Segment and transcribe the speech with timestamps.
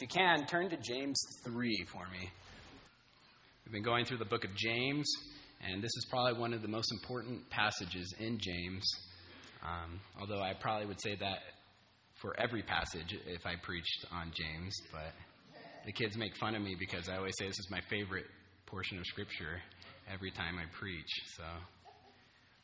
[0.00, 2.30] If you can, turn to James 3 for me.
[3.66, 5.06] We've been going through the book of James,
[5.60, 8.82] and this is probably one of the most important passages in James.
[9.62, 11.40] Um, although I probably would say that
[12.22, 15.12] for every passage if I preached on James, but
[15.84, 18.24] the kids make fun of me because I always say this is my favorite
[18.64, 19.60] portion of Scripture
[20.10, 21.10] every time I preach.
[21.36, 21.44] So,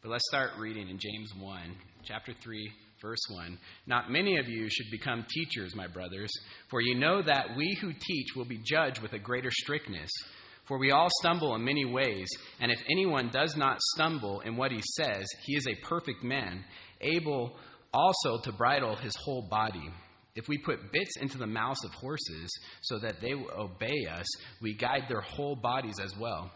[0.00, 1.60] but let's start reading in James 1,
[2.02, 2.72] chapter 3,
[3.06, 3.56] verse 1.
[3.86, 6.30] Not many of you should become teachers, my brothers,
[6.68, 10.10] for you know that we who teach will be judged with a greater strictness.
[10.66, 12.26] For we all stumble in many ways,
[12.58, 16.64] and if anyone does not stumble in what he says, he is a perfect man,
[17.00, 17.56] able
[17.94, 19.88] also to bridle his whole body.
[20.34, 22.50] If we put bits into the mouths of horses
[22.82, 24.26] so that they obey us,
[24.60, 26.50] we guide their whole bodies as well.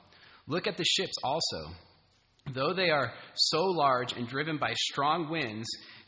[0.49, 1.75] Look at the ships also.
[2.53, 5.69] Though they are so large and driven by strong winds,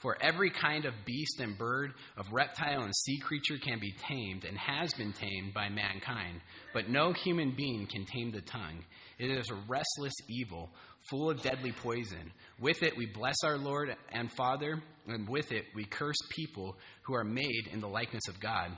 [0.00, 4.44] For every kind of beast and bird, of reptile and sea creature can be tamed
[4.44, 6.40] and has been tamed by mankind,
[6.72, 8.82] but no human being can tame the tongue.
[9.18, 10.70] It is a restless evil,
[11.10, 12.32] full of deadly poison.
[12.58, 17.14] With it we bless our Lord and Father, and with it we curse people who
[17.14, 18.70] are made in the likeness of God.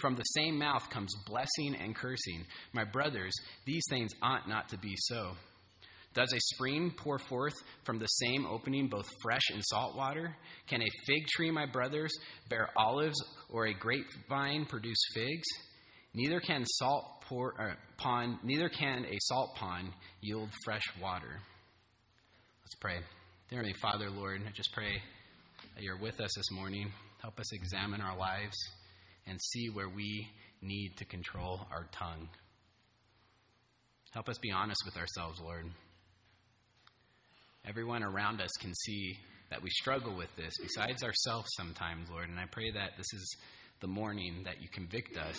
[0.00, 2.44] From the same mouth comes blessing and cursing.
[2.72, 3.32] My brothers,
[3.66, 5.32] these things ought not to be so.
[6.12, 10.36] Does a spring pour forth from the same opening both fresh and salt water?
[10.66, 12.10] Can a fig tree, my brothers,
[12.48, 15.46] bear olives, or a grapevine produce figs?
[16.12, 21.40] Neither can salt pour, uh, pond, neither can a salt pond yield fresh water.
[22.64, 22.98] Let's pray.
[23.48, 25.00] Dear Heavenly Father, Lord, I just pray
[25.76, 26.90] that you're with us this morning.
[27.22, 28.56] Help us examine our lives
[29.28, 30.26] and see where we
[30.60, 32.28] need to control our tongue.
[34.12, 35.66] Help us be honest with ourselves, Lord.
[37.68, 39.16] Everyone around us can see
[39.50, 42.28] that we struggle with this, besides ourselves sometimes, Lord.
[42.28, 43.36] And I pray that this is
[43.80, 45.36] the morning that you convict us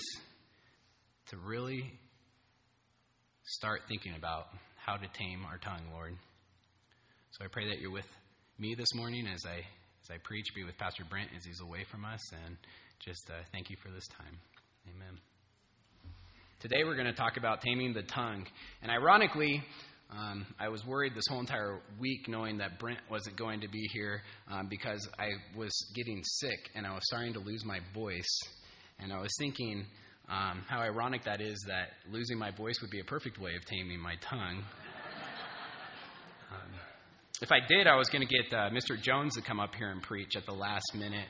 [1.29, 1.91] to really
[3.43, 6.13] start thinking about how to tame our tongue, Lord.
[7.31, 8.07] So I pray that you're with
[8.59, 10.45] me this morning as I as I preach.
[10.55, 12.57] Be with Pastor Brent as he's away from us, and
[12.99, 14.37] just uh, thank you for this time.
[14.93, 15.17] Amen.
[16.59, 18.45] Today we're going to talk about taming the tongue,
[18.81, 19.63] and ironically,
[20.11, 23.87] um, I was worried this whole entire week knowing that Brent wasn't going to be
[23.93, 28.39] here um, because I was getting sick and I was starting to lose my voice.
[28.99, 29.85] And I was thinking
[30.29, 33.65] um, how ironic that is that losing my voice would be a perfect way of
[33.65, 34.63] taming my tongue.
[36.51, 36.71] Um,
[37.41, 39.01] if I did, I was going to get uh, Mr.
[39.01, 41.27] Jones to come up here and preach at the last minute.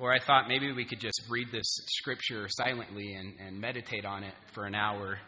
[0.00, 4.24] Or I thought maybe we could just read this scripture silently and, and meditate on
[4.24, 5.18] it for an hour.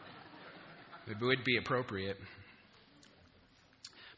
[1.06, 2.16] It would be appropriate.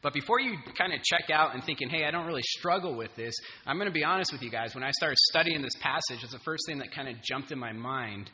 [0.01, 3.13] But before you kind of check out and thinking, hey, I don't really struggle with
[3.15, 4.73] this, I'm going to be honest with you guys.
[4.73, 7.59] When I started studying this passage, it's the first thing that kind of jumped in
[7.59, 8.29] my mind.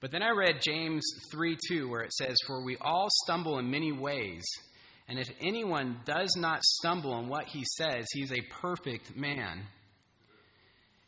[0.00, 3.70] But then I read James 3 2, where it says, For we all stumble in
[3.70, 4.42] many ways.
[5.08, 9.64] And if anyone does not stumble in what he says, he's a perfect man.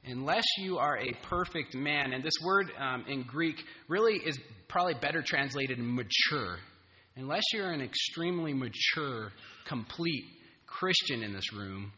[0.05, 3.57] Unless you are a perfect man, and this word um, in Greek
[3.89, 4.39] really is
[4.69, 6.59] probably better translated mature
[7.17, 9.33] unless you're an extremely mature,
[9.67, 10.25] complete
[10.67, 11.93] Christian in this room,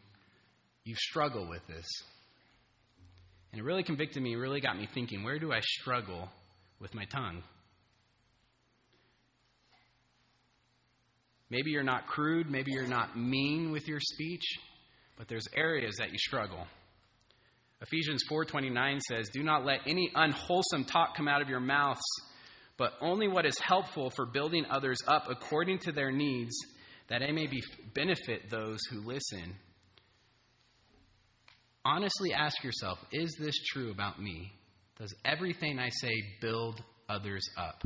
[0.83, 1.85] you struggle with this.
[3.51, 6.29] And it really convicted me, really got me thinking where do I struggle
[6.79, 7.41] with my tongue?
[11.49, 14.43] Maybe you're not crude, maybe you're not mean with your speech,
[15.17, 16.65] but there's areas that you struggle.
[17.81, 22.01] Ephesians 4:29 says, "Do not let any unwholesome talk come out of your mouths,
[22.77, 26.55] but only what is helpful for building others up according to their needs,
[27.09, 27.61] that it may be
[27.93, 29.55] benefit those who listen.
[31.83, 34.51] Honestly ask yourself is this true about me?
[34.97, 37.83] Does everything I say build others up?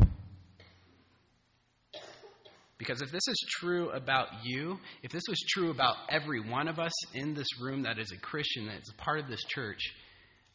[2.78, 6.80] Because if this is true about you, if this was true about every one of
[6.80, 9.82] us in this room that is a Christian, that is a part of this church,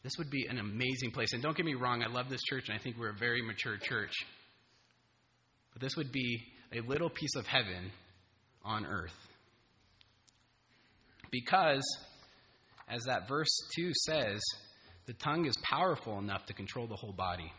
[0.05, 1.33] this would be an amazing place.
[1.33, 3.41] And don't get me wrong, I love this church and I think we're a very
[3.41, 4.13] mature church.
[5.73, 7.91] But this would be a little piece of heaven
[8.63, 9.17] on earth.
[11.31, 11.83] Because,
[12.87, 14.39] as that verse 2 says,
[15.07, 17.51] the tongue is powerful enough to control the whole body.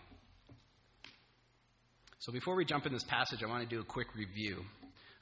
[2.21, 4.63] So before we jump in this passage, I want to do a quick review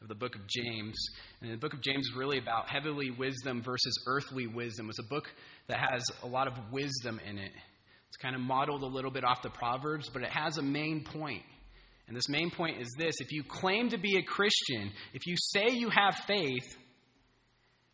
[0.02, 0.94] of the book of James.
[1.40, 4.90] And the book of James is really about heavenly wisdom versus earthly wisdom.
[4.90, 5.24] It's a book
[5.68, 7.52] that has a lot of wisdom in it.
[8.08, 11.04] It's kind of modeled a little bit off the Proverbs, but it has a main
[11.04, 11.42] point.
[12.06, 15.36] And this main point is this if you claim to be a Christian, if you
[15.36, 16.76] say you have faith,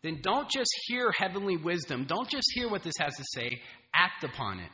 [0.03, 2.07] then don't just hear heavenly wisdom.
[2.09, 3.61] Don't just hear what this has to say,
[3.95, 4.71] act upon it.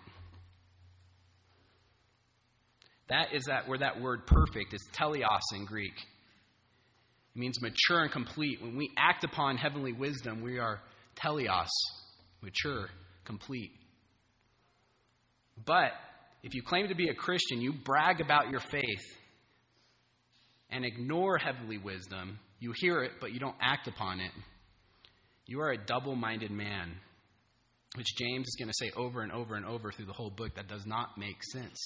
[3.09, 5.95] That is that where that word perfect is teleos in Greek.
[7.35, 8.63] It means mature and complete.
[8.63, 10.81] When we act upon heavenly wisdom, we are
[11.17, 11.69] teleos,
[12.43, 12.89] mature,
[13.25, 13.73] complete.
[15.65, 15.93] But
[16.43, 19.05] if you claim to be a Christian, you brag about your faith
[20.71, 24.33] and ignore heavenly wisdom, you hear it, but you don't act upon it.
[25.47, 26.93] You are a double minded man,
[27.95, 30.57] which James is going to say over and over and over through the whole book.
[30.57, 31.79] That does not make sense.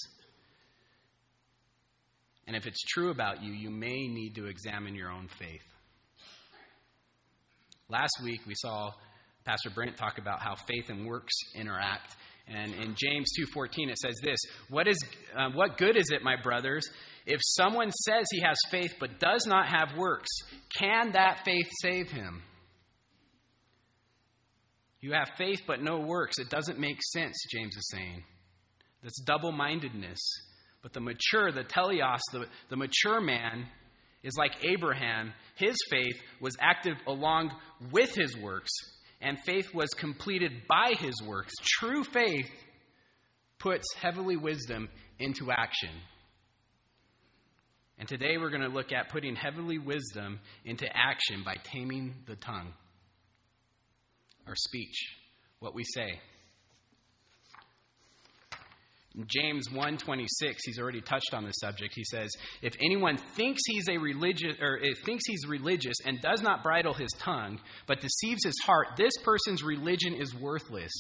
[2.47, 5.63] And if it's true about you, you may need to examine your own faith.
[7.89, 8.93] Last week, we saw
[9.45, 12.17] Pastor Brent talk about how faith and works interact.
[12.47, 14.39] And in James 2:14 it says this,
[14.69, 14.99] what is
[15.37, 16.89] uh, what good is it, my brothers,
[17.27, 20.29] if someone says he has faith but does not have works?
[20.77, 22.43] Can that faith save him?
[25.01, 26.39] You have faith but no works.
[26.39, 28.23] It doesn't make sense, James is saying.
[29.03, 30.19] That's double mindedness.
[30.83, 33.67] But the mature, the teleos, the, the mature man
[34.23, 35.33] is like Abraham.
[35.57, 37.51] His faith was active along
[37.91, 38.71] with his works,
[39.21, 41.53] and faith was completed by his works.
[41.63, 42.51] True faith
[43.59, 44.89] puts heavenly wisdom
[45.19, 45.91] into action.
[47.99, 52.37] And today we're going to look at putting heavenly wisdom into action by taming the
[52.37, 52.73] tongue
[54.47, 55.17] our speech,
[55.61, 56.19] what we say.
[59.27, 61.95] James 1:26, he's already touched on this subject.
[61.95, 62.31] He says,
[62.63, 67.11] "If anyone thinks he's a religious or thinks he's religious and does not bridle his
[67.19, 70.93] tongue, but deceives his heart, this person's religion is worthless."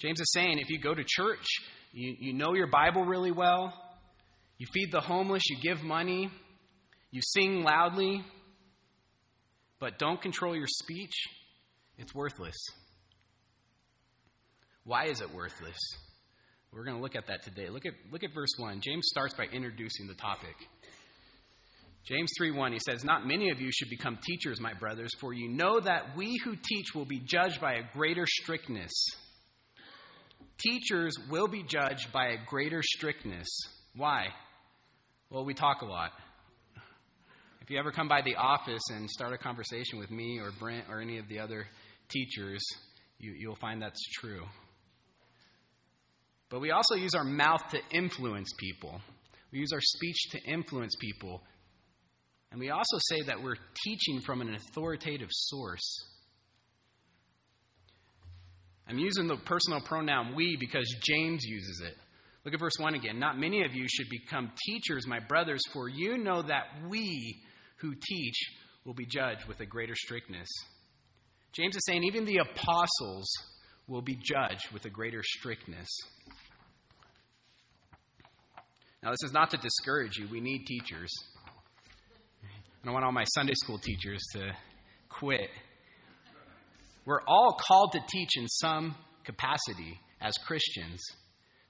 [0.00, 1.46] James is saying, if you go to church,
[1.92, 3.72] you, you know your Bible really well,
[4.56, 6.30] you feed the homeless, you give money,
[7.10, 8.24] you sing loudly,
[9.78, 11.12] but don't control your speech,
[11.98, 12.56] it's worthless.
[14.84, 15.78] Why is it worthless?
[16.72, 17.68] We're going to look at that today.
[17.68, 18.80] Look at, look at verse 1.
[18.80, 20.54] James starts by introducing the topic.
[22.06, 25.48] James 3:1 he says, "Not many of you should become teachers, my brothers, for you
[25.48, 28.90] know that we who teach will be judged by a greater strictness."
[30.58, 33.48] Teachers will be judged by a greater strictness.
[33.94, 34.28] Why?
[35.30, 36.12] Well, we talk a lot.
[37.60, 40.86] If you ever come by the office and start a conversation with me or Brent
[40.88, 41.68] or any of the other
[42.08, 42.62] teachers,
[43.18, 44.44] you, you'll find that's true.
[46.50, 49.00] But we also use our mouth to influence people.
[49.52, 51.42] We use our speech to influence people.
[52.50, 56.04] And we also say that we're teaching from an authoritative source.
[58.88, 61.96] I'm using the personal pronoun we because James uses it.
[62.44, 63.20] Look at verse 1 again.
[63.20, 67.40] Not many of you should become teachers, my brothers, for you know that we
[67.76, 68.36] who teach
[68.84, 70.48] will be judged with a greater strictness.
[71.52, 73.30] James is saying even the apostles
[73.86, 75.88] will be judged with a greater strictness.
[79.02, 80.28] Now, this is not to discourage you.
[80.30, 81.10] We need teachers.
[82.44, 84.52] I don't want all my Sunday school teachers to
[85.08, 85.48] quit.
[87.06, 91.00] We're all called to teach in some capacity as Christians.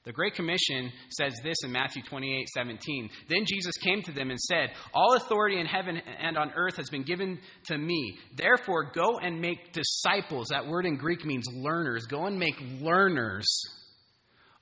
[0.05, 3.11] The Great Commission says this in Matthew 28 17.
[3.29, 6.91] Then Jesus came to them and said, All authority in heaven and on earth has
[6.91, 8.19] been given to me.
[8.35, 10.49] Therefore, go and make disciples.
[10.49, 12.07] That word in Greek means learners.
[12.07, 13.47] Go and make learners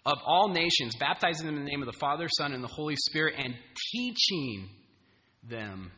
[0.08, 2.96] of all nations, baptizing them in the name of the Father, Son, and the Holy
[2.96, 3.54] Spirit, and
[3.92, 4.70] teaching
[5.48, 5.92] them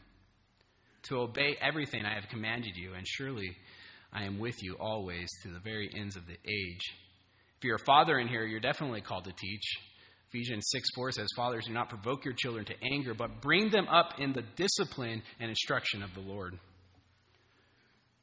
[1.04, 2.94] to obey everything I have commanded you.
[2.94, 3.56] And surely
[4.12, 6.82] I am with you always to the very ends of the age.
[7.58, 9.62] If you're a father in here, you're definitely called to teach.
[10.32, 13.86] Ephesians 6 4 says, Fathers, do not provoke your children to anger, but bring them
[13.86, 16.58] up in the discipline and instruction of the Lord.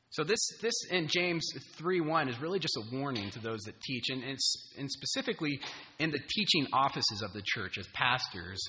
[0.09, 1.45] So, this, this in James
[1.77, 5.59] 3 1 is really just a warning to those that teach, and, it's, and specifically
[5.99, 8.59] in the teaching offices of the church as pastors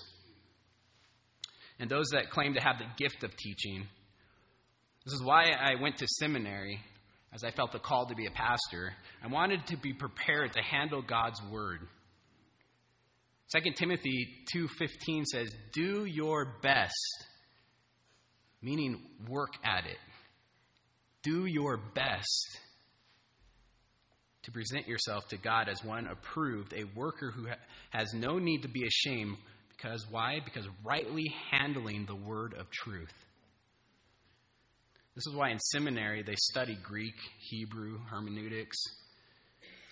[1.78, 3.87] and those that claim to have the gift of teaching.
[5.04, 6.80] This is why I went to seminary
[7.33, 10.62] as I felt the call to be a pastor, I wanted to be prepared to
[10.62, 11.80] handle God's word.
[13.54, 16.95] 2 Timothy 2:15 says, "Do your best,"
[18.61, 19.99] meaning work at it.
[21.23, 22.59] Do your best
[24.45, 27.47] to present yourself to God as one approved, a worker who
[27.91, 29.37] has no need to be ashamed
[29.77, 30.41] Because why?
[30.45, 33.13] Because rightly handling the word of truth.
[35.15, 37.15] This is why in seminary they study Greek,
[37.51, 38.79] Hebrew, hermeneutics,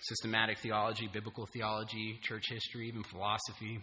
[0.01, 3.79] systematic theology, biblical theology, church history, even philosophy.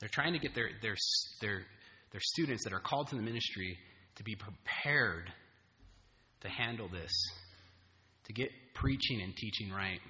[0.00, 0.96] They're trying to get their, their,
[1.40, 1.62] their,
[2.10, 3.78] their students that are called to the ministry
[4.16, 5.30] to be prepared
[6.42, 7.12] to handle this,
[8.26, 10.00] to get preaching and teaching right.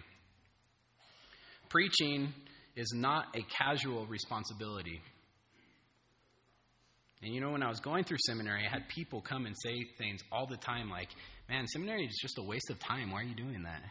[1.68, 2.32] Preaching
[2.76, 5.00] is not a casual responsibility.
[7.22, 9.74] And you know, when I was going through seminary, I had people come and say
[9.96, 11.08] things all the time like,
[11.48, 13.12] man, seminary is just a waste of time.
[13.12, 13.82] Why are you doing that?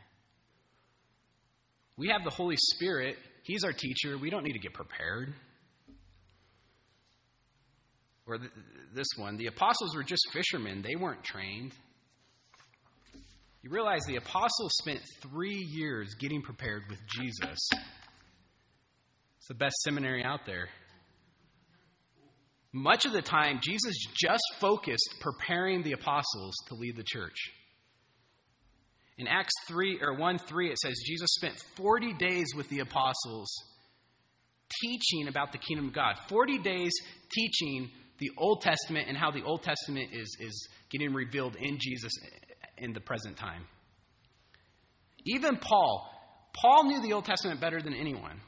[1.97, 4.17] We have the Holy Spirit, He's our teacher.
[4.17, 5.33] We don't need to get prepared.
[8.27, 8.37] Or
[8.93, 11.73] this one the apostles were just fishermen, they weren't trained.
[13.63, 17.59] You realize the apostles spent three years getting prepared with Jesus.
[19.37, 20.67] It's the best seminary out there.
[22.73, 27.51] Much of the time, Jesus just focused preparing the apostles to lead the church.
[29.17, 33.53] In Acts 3 or 1 3, it says Jesus spent 40 days with the apostles
[34.81, 36.15] teaching about the kingdom of God.
[36.29, 36.91] 40 days
[37.31, 42.13] teaching the Old Testament and how the Old Testament is, is getting revealed in Jesus
[42.77, 43.65] in the present time.
[45.25, 46.09] Even Paul,
[46.53, 48.39] Paul knew the Old Testament better than anyone.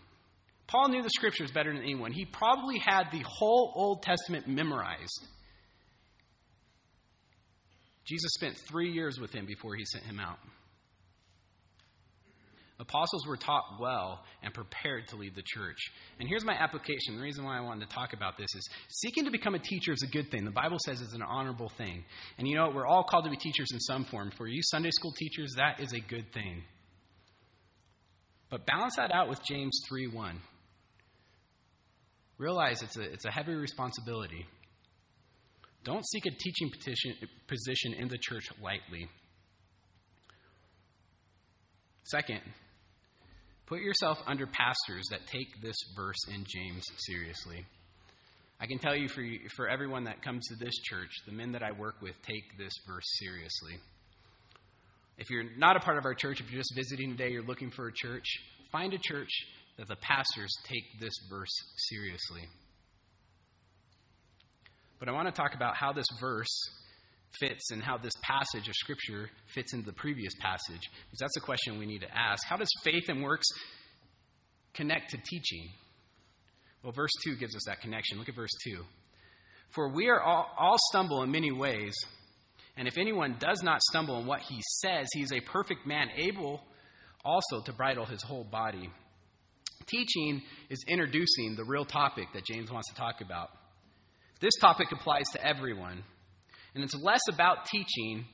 [0.68, 2.12] Paul knew the scriptures better than anyone.
[2.12, 5.27] He probably had the whole Old Testament memorized.
[8.06, 10.39] Jesus spent three years with him before he sent him out.
[12.80, 15.77] Apostles were taught well and prepared to lead the church.
[16.20, 17.15] And here's my application.
[17.15, 19.94] The reason why I wanted to talk about this is seeking to become a teacher
[19.94, 20.44] is a good thing.
[20.44, 22.03] The Bible says it's an honorable thing.
[22.38, 22.75] And you know what?
[22.75, 24.32] We're all called to be teachers in some form.
[24.38, 26.63] For you Sunday school teachers, that is a good thing.
[28.50, 30.39] But balance that out with James 3 1.
[32.39, 34.46] Realize it's a, it's a heavy responsibility.
[35.84, 37.13] Don't seek a teaching petition,
[37.48, 39.08] position in the church lightly.
[42.03, 42.42] Second,
[43.74, 47.65] put yourself under pastors that take this verse in James seriously.
[48.60, 49.24] I can tell you for,
[49.56, 52.72] for everyone that comes to this church, the men that I work with take this
[52.88, 53.80] verse seriously.
[55.18, 57.72] If you're not a part of our church, if you're just visiting today, you're looking
[57.72, 58.27] for a church,
[58.72, 59.32] find a church
[59.80, 61.56] that the pastors take this verse
[61.89, 62.48] seriously.
[65.00, 66.70] But I want to talk about how this verse
[67.40, 70.82] fits and how this passage of Scripture fits into the previous passage.
[71.06, 72.46] Because that's a question we need to ask.
[72.46, 73.48] How does faith and works
[74.74, 75.70] connect to teaching?
[76.84, 78.18] Well, verse 2 gives us that connection.
[78.18, 78.84] Look at verse 2.
[79.72, 81.94] For we are all, all stumble in many ways,
[82.78, 86.10] and if anyone does not stumble in what he says, he is a perfect man,
[86.16, 86.62] able
[87.24, 88.90] also to bridle his whole body.
[89.88, 93.50] Teaching is introducing the real topic that James wants to talk about.
[94.40, 96.04] This topic applies to everyone.
[96.75, 98.25] And it's less about teaching,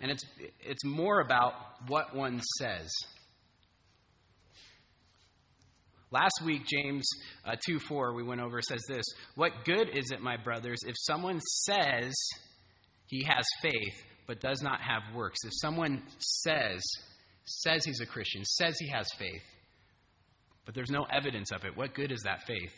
[0.00, 0.24] and it's,
[0.60, 1.52] it's more about
[1.86, 2.90] what one says.
[6.10, 7.06] Last week, James
[7.44, 9.04] uh, 2 4, we went over, says this
[9.34, 12.14] What good is it, my brothers, if someone says
[13.06, 15.38] he has faith but does not have works?
[15.44, 16.82] If someone says,
[17.44, 19.42] says he's a Christian, says he has faith,
[20.64, 22.72] but there's no evidence of it, what good is that faith?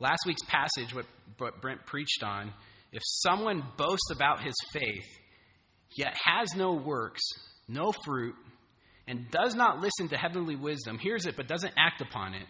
[0.00, 2.52] Last week's passage, what, Brent preached on,
[2.92, 5.06] if someone boasts about his faith,
[5.96, 7.22] yet has no works,
[7.66, 8.34] no fruit,
[9.06, 12.46] and does not listen to heavenly wisdom, hears it but doesn't act upon it,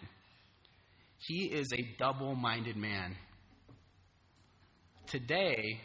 [1.17, 3.15] he is a double minded man.
[5.07, 5.79] Today,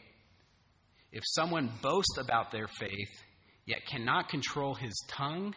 [1.13, 3.11] if someone boasts about their faith,
[3.67, 5.55] yet cannot control his tongue,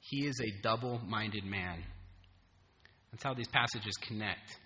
[0.00, 1.82] he is a double minded man.
[3.10, 4.56] That's how these passages connect.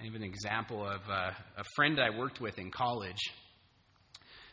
[0.00, 3.18] I have an example of uh, a friend I worked with in college.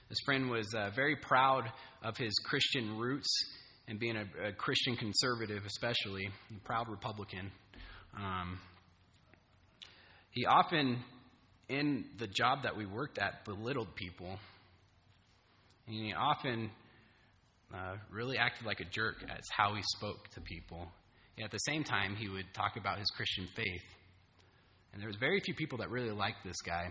[0.09, 1.65] This friend was uh, very proud
[2.03, 3.27] of his Christian roots
[3.87, 7.51] and being a, a Christian conservative, especially, a proud Republican.
[8.17, 8.57] Um,
[10.31, 11.03] he often,
[11.69, 14.39] in the job that we worked at, belittled people.
[15.85, 16.71] And he often
[17.71, 20.87] uh, really acted like a jerk as how he spoke to people.
[21.37, 23.83] Yet at the same time, he would talk about his Christian faith.
[24.95, 26.87] And there was very few people that really liked this guy.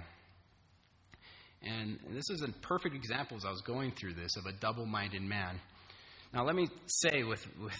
[1.62, 4.84] And, this is a perfect example as I was going through this of a double
[4.84, 5.58] minded man.
[6.34, 7.72] Now, let me say, with, with,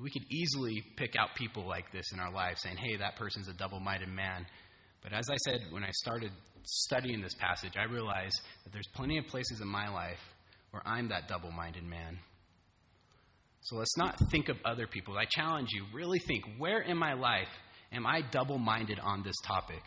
[0.00, 3.46] we could easily pick out people like this in our lives, saying, hey, that person's
[3.46, 4.46] a double minded man.
[5.00, 6.32] But as I said when I started
[6.64, 10.18] studying this passage, I realized that there's plenty of places in my life
[10.72, 12.18] where I'm that double minded man.
[13.60, 15.16] So let's not think of other people.
[15.16, 17.48] I challenge you, really think where in my life
[17.92, 19.82] am I double minded on this topic?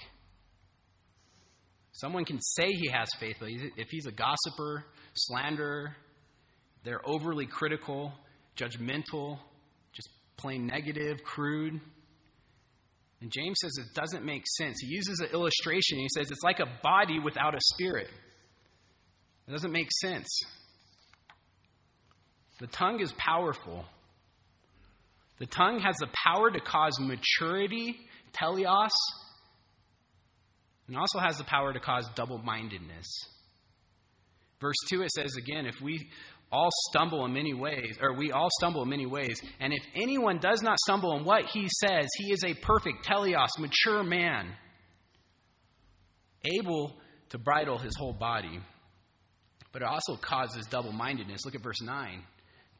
[1.94, 5.96] Someone can say he has faith, but if he's a gossiper, slanderer,
[6.84, 8.14] they're overly critical,
[8.58, 9.38] judgmental,
[9.94, 11.80] just plain negative, crude.
[13.22, 14.80] And James says it doesn't make sense.
[14.82, 16.00] He uses an illustration.
[16.00, 18.08] He says it's like a body without a spirit.
[19.48, 20.28] It doesn't make sense.
[22.60, 23.86] The tongue is powerful.
[25.42, 27.96] The tongue has the power to cause maturity,
[28.32, 28.92] teleos,
[30.88, 33.08] and also has the power to cause double mindedness.
[34.60, 36.08] Verse 2 it says again, if we
[36.52, 40.38] all stumble in many ways, or we all stumble in many ways, and if anyone
[40.38, 44.54] does not stumble in what he says, he is a perfect teleos, mature man,
[46.60, 46.94] able
[47.30, 48.60] to bridle his whole body.
[49.72, 51.46] But it also causes double mindedness.
[51.46, 52.22] Look at verse 9,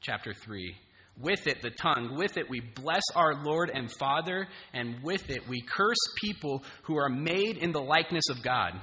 [0.02, 0.76] chapter 3.
[1.18, 5.48] With it, the tongue, with it we bless our Lord and Father, and with it
[5.48, 8.80] we curse people who are made in the likeness of God.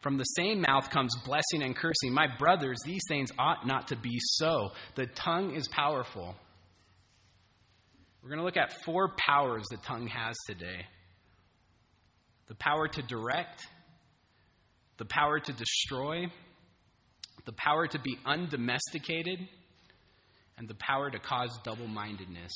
[0.00, 2.12] From the same mouth comes blessing and cursing.
[2.12, 4.70] My brothers, these things ought not to be so.
[4.94, 6.34] The tongue is powerful.
[8.22, 10.86] We're going to look at four powers the tongue has today
[12.48, 13.64] the power to direct,
[14.98, 16.26] the power to destroy,
[17.44, 19.38] the power to be undomesticated,
[20.60, 22.52] and the power to cause double mindedness.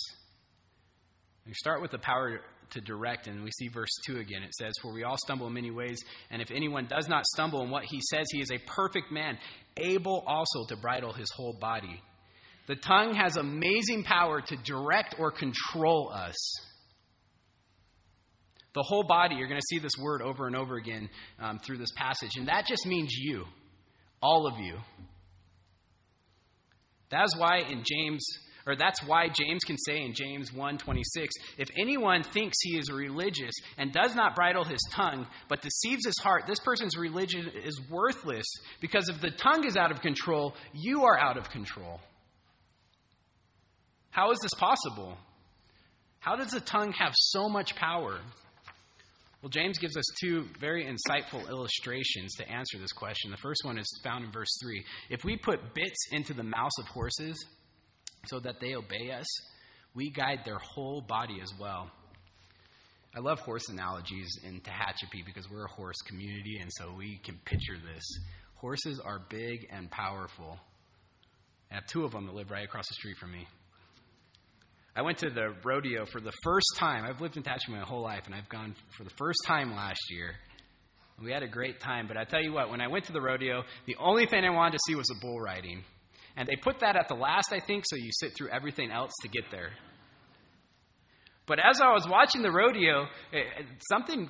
[1.46, 2.38] We start with the power
[2.70, 4.42] to direct, and we see verse 2 again.
[4.42, 5.98] It says, For we all stumble in many ways,
[6.30, 9.38] and if anyone does not stumble in what he says, he is a perfect man,
[9.78, 11.98] able also to bridle his whole body.
[12.66, 16.36] The tongue has amazing power to direct or control us.
[18.74, 21.08] The whole body, you're going to see this word over and over again
[21.40, 23.44] um, through this passage, and that just means you,
[24.22, 24.76] all of you.
[27.10, 28.24] That's why in James
[28.66, 33.52] or that's why James can say in James 1:26, if anyone thinks he is religious
[33.76, 38.46] and does not bridle his tongue, but deceives his heart, this person's religion is worthless
[38.80, 42.00] because if the tongue is out of control, you are out of control.
[44.10, 45.18] How is this possible?
[46.20, 48.20] How does the tongue have so much power?
[49.44, 53.30] Well, James gives us two very insightful illustrations to answer this question.
[53.30, 54.82] The first one is found in verse 3.
[55.10, 57.44] If we put bits into the mouths of horses
[58.24, 59.26] so that they obey us,
[59.94, 61.90] we guide their whole body as well.
[63.14, 67.38] I love horse analogies in Tehachapi because we're a horse community, and so we can
[67.44, 68.04] picture this.
[68.54, 70.58] Horses are big and powerful.
[71.70, 73.46] I have two of them that live right across the street from me.
[74.96, 77.04] I went to the rodeo for the first time.
[77.04, 80.00] I've lived in Tehachapi my whole life, and I've gone for the first time last
[80.10, 80.34] year.
[81.22, 83.20] We had a great time, but I tell you what, when I went to the
[83.20, 85.82] rodeo, the only thing I wanted to see was the bull riding.
[86.36, 89.12] And they put that at the last, I think, so you sit through everything else
[89.22, 89.70] to get there.
[91.46, 93.46] But as I was watching the rodeo, it,
[93.90, 94.28] something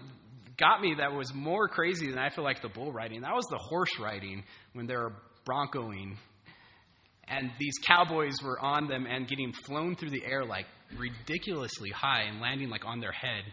[0.58, 3.22] got me that was more crazy than I feel like the bull riding.
[3.22, 5.12] That was the horse riding when they were
[5.48, 6.16] broncoing.
[7.28, 10.66] And these cowboys were on them and getting flown through the air like
[10.98, 13.44] ridiculously high and landing like on their head.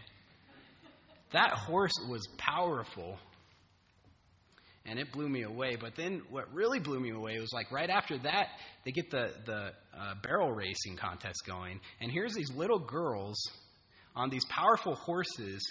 [1.32, 3.18] That horse was powerful
[4.84, 5.76] and it blew me away.
[5.76, 8.48] But then what really blew me away was like right after that,
[8.84, 11.80] they get the, the uh, barrel racing contest going.
[12.00, 13.38] And here's these little girls
[14.14, 15.62] on these powerful horses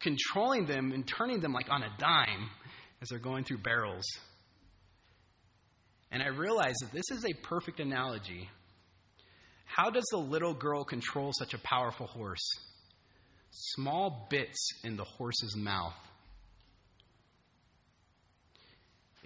[0.00, 2.50] controlling them and turning them like on a dime
[3.00, 4.04] as they're going through barrels.
[6.10, 8.48] And I realized that this is a perfect analogy.
[9.64, 12.48] How does the little girl control such a powerful horse?
[13.50, 15.94] Small bits in the horse's mouth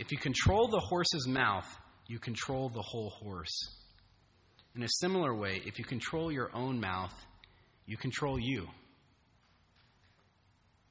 [0.00, 1.68] If you control the horse's mouth,
[2.06, 3.68] you control the whole horse.
[4.74, 7.12] In a similar way, if you control your own mouth,
[7.84, 8.66] you control you.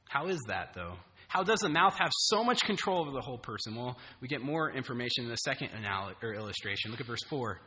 [0.10, 0.94] How is that, though?
[1.30, 3.76] How does the mouth have so much control over the whole person?
[3.76, 6.90] Well, we get more information in the second anal- or illustration.
[6.90, 7.62] Look at verse 4.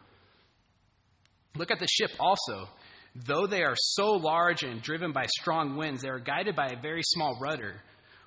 [1.57, 2.69] Look at the ship also.
[3.15, 6.81] Though they are so large and driven by strong winds, they are guided by a
[6.81, 7.81] very small rudder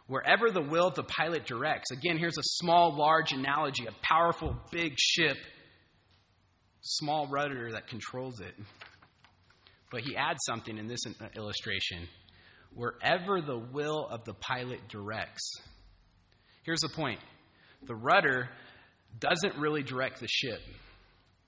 [0.08, 1.92] wherever the will of the pilot directs.
[1.92, 5.36] Again, here's a small, large analogy a powerful, big ship,
[6.82, 8.54] small rudder that controls it.
[9.92, 11.02] But he adds something in this
[11.36, 12.08] illustration
[12.76, 15.50] wherever the will of the pilot directs.
[16.64, 17.20] Here's the point
[17.88, 18.50] the rudder
[19.20, 20.60] doesn't really direct the ship,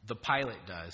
[0.07, 0.93] the pilot does.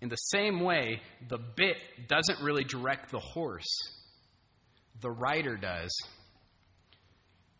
[0.00, 1.76] In the same way, the bit
[2.08, 3.78] doesn't really direct the horse,
[5.00, 5.90] the rider does.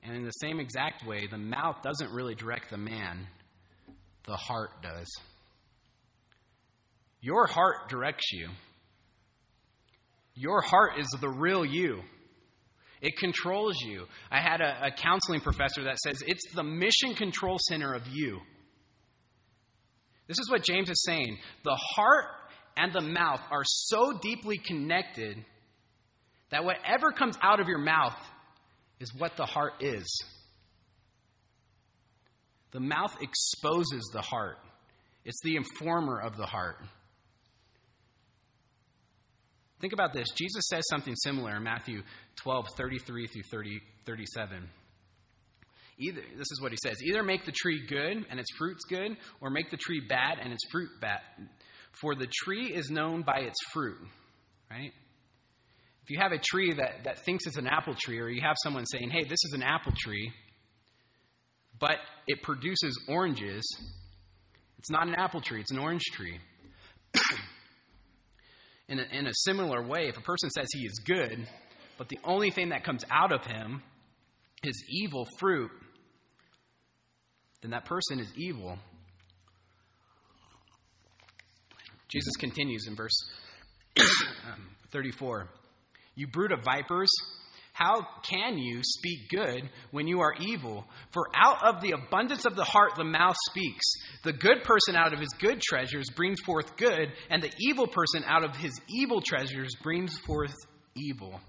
[0.04, 3.28] And in the same exact way, the mouth doesn't really direct the man,
[4.26, 5.06] the heart does.
[7.20, 8.48] Your heart directs you.
[10.34, 12.02] Your heart is the real you.
[13.00, 14.06] It controls you.
[14.30, 18.38] I had a, a, counseling professor that says it's the mission control center of you.
[20.28, 21.36] This is what James is saying.
[21.64, 22.26] The heart
[22.76, 25.44] and the mouth are so deeply connected
[26.50, 28.16] that whatever comes out of your mouth
[29.00, 30.06] is what the heart is.
[32.70, 34.58] The mouth exposes the heart,
[35.24, 36.78] it's the informer of the heart.
[39.82, 40.28] Think about this.
[40.36, 42.02] Jesus says something similar in Matthew
[42.36, 44.68] 12, 33 through 30, 37.
[45.98, 49.16] Either, this is what he says either make the tree good and its fruits good,
[49.40, 51.18] or make the tree bad and its fruit bad.
[52.00, 53.98] For the tree is known by its fruit.
[54.70, 54.92] Right?
[56.04, 58.56] If you have a tree that, that thinks it's an apple tree, or you have
[58.62, 60.32] someone saying, hey, this is an apple tree,
[61.80, 61.96] but
[62.28, 63.64] it produces oranges,
[64.78, 66.38] it's not an apple tree, it's an orange tree.
[68.92, 71.48] in a, in a similar way, if a person says he is good,
[71.96, 73.82] but the only thing that comes out of him
[74.62, 75.70] is evil fruit,
[77.62, 78.78] then that person is evil.
[82.08, 83.16] Jesus continues in verse
[83.98, 85.48] um, 34
[86.14, 87.10] You brood of vipers,
[87.72, 90.84] how can you speak good when you are evil?
[91.10, 93.94] For out of the abundance of the heart the mouth speaks.
[94.24, 98.24] The good person out of his good treasures brings forth good, and the evil person
[98.26, 100.54] out of his evil treasures brings forth
[100.94, 101.40] evil.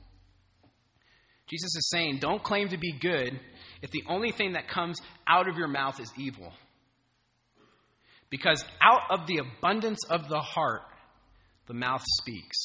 [1.47, 3.37] Jesus is saying, don't claim to be good
[3.81, 6.53] if the only thing that comes out of your mouth is evil.
[8.29, 10.83] Because out of the abundance of the heart,
[11.67, 12.57] the mouth speaks.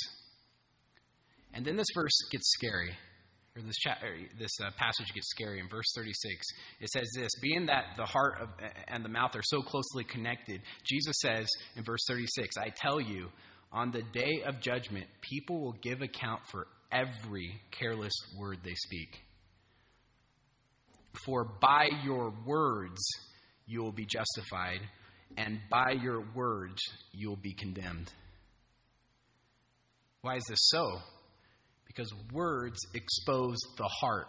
[1.53, 2.97] And then this verse gets scary
[3.59, 5.61] or this, cha- or this uh, passage gets scary.
[5.61, 6.47] In verse 36,
[6.81, 8.49] it says this Being that the heart of,
[8.87, 13.29] and the mouth are so closely connected, Jesus says in verse 36, I tell you,
[13.73, 19.19] on the day of judgment, people will give account for every careless word they speak.
[21.25, 23.01] For by your words
[23.67, 24.81] you will be justified,
[25.37, 26.81] and by your words
[27.13, 28.11] you will be condemned.
[30.23, 30.85] Why is this so?
[31.89, 34.29] Because words expose the heart.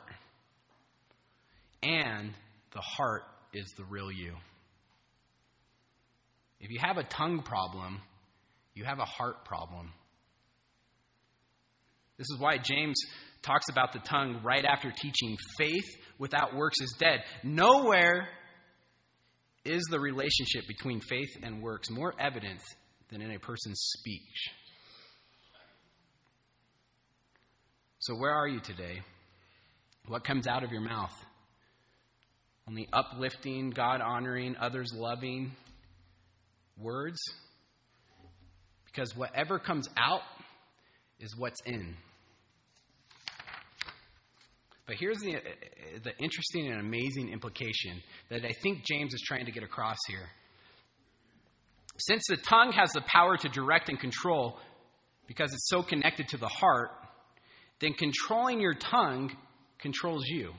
[1.83, 2.33] And
[2.73, 4.33] the heart is the real you.
[6.59, 8.01] If you have a tongue problem,
[8.73, 9.91] you have a heart problem.
[12.17, 12.99] This is why James
[13.41, 15.85] talks about the tongue right after teaching faith
[16.17, 17.23] without works is dead.
[17.43, 18.27] Nowhere
[19.63, 22.59] is the relationship between faith and works more evident
[23.09, 24.49] than in a person's speech.
[28.01, 29.01] So, where are you today?
[30.07, 31.13] What comes out of your mouth?
[32.65, 35.51] Only uplifting, God honoring, others loving
[36.77, 37.19] words?
[38.85, 40.21] Because whatever comes out
[41.19, 41.95] is what's in.
[44.87, 45.35] But here's the,
[46.01, 50.29] the interesting and amazing implication that I think James is trying to get across here.
[51.97, 54.57] Since the tongue has the power to direct and control,
[55.27, 56.91] because it's so connected to the heart,
[57.81, 59.35] then controlling your tongue
[59.79, 60.53] controls you.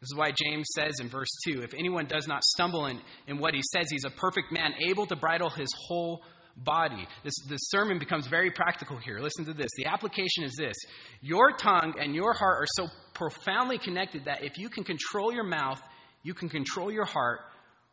[0.00, 3.38] This is why James says in verse 2 if anyone does not stumble in, in
[3.38, 6.22] what he says, he's a perfect man, able to bridle his whole
[6.56, 7.06] body.
[7.24, 9.20] This, this sermon becomes very practical here.
[9.20, 9.70] Listen to this.
[9.76, 10.74] The application is this
[11.20, 15.44] Your tongue and your heart are so profoundly connected that if you can control your
[15.44, 15.80] mouth,
[16.22, 17.40] you can control your heart,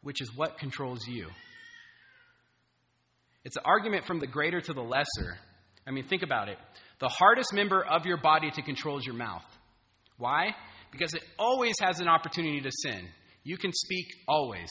[0.02, 1.28] which is what controls you.
[3.46, 5.38] It's an argument from the greater to the lesser.
[5.90, 6.58] I mean, think about it.
[7.00, 9.44] The hardest member of your body to control is your mouth.
[10.18, 10.56] Why?
[10.92, 13.08] Because it always has an opportunity to sin.
[13.44, 14.70] You can speak always.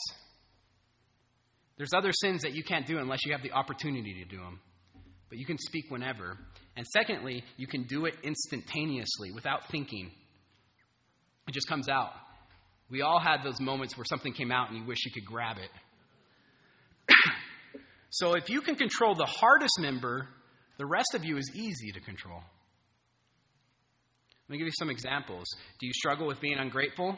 [1.76, 4.60] There's other sins that you can't do unless you have the opportunity to do them.
[5.28, 6.38] But you can speak whenever.
[6.76, 10.12] And secondly, you can do it instantaneously without thinking.
[11.48, 12.12] It just comes out.
[12.90, 15.56] We all had those moments where something came out and you wish you could grab
[15.58, 17.14] it.
[18.10, 20.28] so if you can control the hardest member
[20.78, 22.40] the rest of you is easy to control.
[24.48, 25.44] Let me give you some examples.
[25.78, 27.16] Do you struggle with being ungrateful?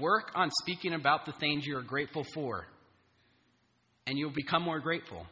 [0.00, 2.66] Work on speaking about the things you are grateful for,
[4.06, 5.24] and you'll become more grateful.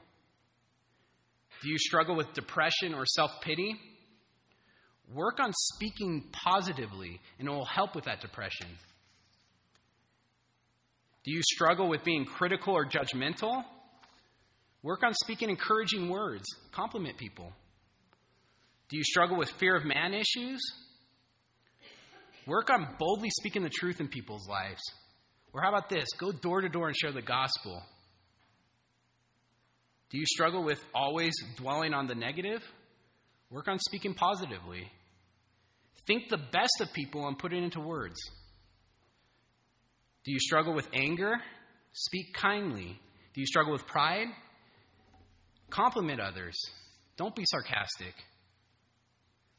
[1.63, 3.75] Do you struggle with depression or self pity?
[5.15, 8.67] Work on speaking positively, and it will help with that depression.
[11.25, 13.65] Do you struggle with being critical or judgmental?
[14.87, 16.45] Work on speaking encouraging words.
[16.71, 17.53] Compliment people.
[18.89, 20.61] Do you struggle with fear of man issues?
[22.47, 24.81] Work on boldly speaking the truth in people's lives.
[25.53, 26.07] Or how about this?
[26.17, 27.83] Go door to door and share the gospel.
[30.11, 32.63] Do you struggle with always dwelling on the negative?
[33.51, 34.89] Work on speaking positively.
[36.07, 38.21] Think the best of people and put it into words.
[40.25, 41.33] Do you struggle with anger?
[41.93, 43.01] Speak kindly.
[43.35, 44.29] Do you struggle with pride?
[45.71, 46.57] Compliment others.
[47.17, 48.15] Don't be sarcastic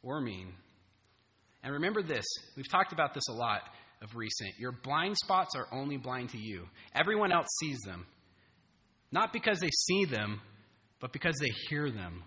[0.04, 0.54] or mean.
[1.64, 3.62] And remember this we've talked about this a lot
[4.02, 4.52] of recent.
[4.58, 8.06] Your blind spots are only blind to you, everyone else sees them.
[9.12, 10.42] Not because they see them,
[11.00, 12.24] but because they hear them.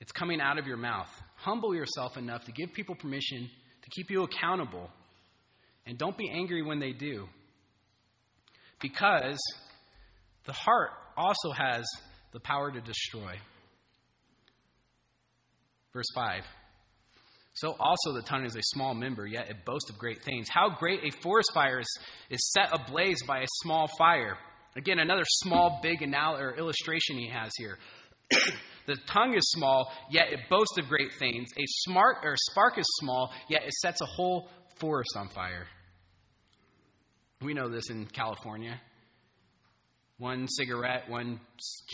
[0.00, 1.08] It's coming out of your mouth.
[1.36, 3.48] Humble yourself enough to give people permission
[3.82, 4.90] to keep you accountable.
[5.86, 7.28] And don't be angry when they do.
[8.80, 9.38] Because
[10.44, 11.84] the heart also has
[12.32, 13.34] the power to destroy.
[15.92, 16.42] Verse 5.
[17.54, 20.46] So also the tongue is a small member, yet it boasts of great things.
[20.50, 21.98] How great a forest fire is,
[22.28, 24.36] is set ablaze by a small fire.
[24.76, 27.78] Again, another small, big anal- or illustration he has here.
[28.86, 31.48] the tongue is small, yet it boasts of great things.
[31.56, 35.66] A smart or spark is small, yet it sets a whole forest on fire.
[37.40, 38.78] We know this in California.
[40.18, 41.40] One cigarette, one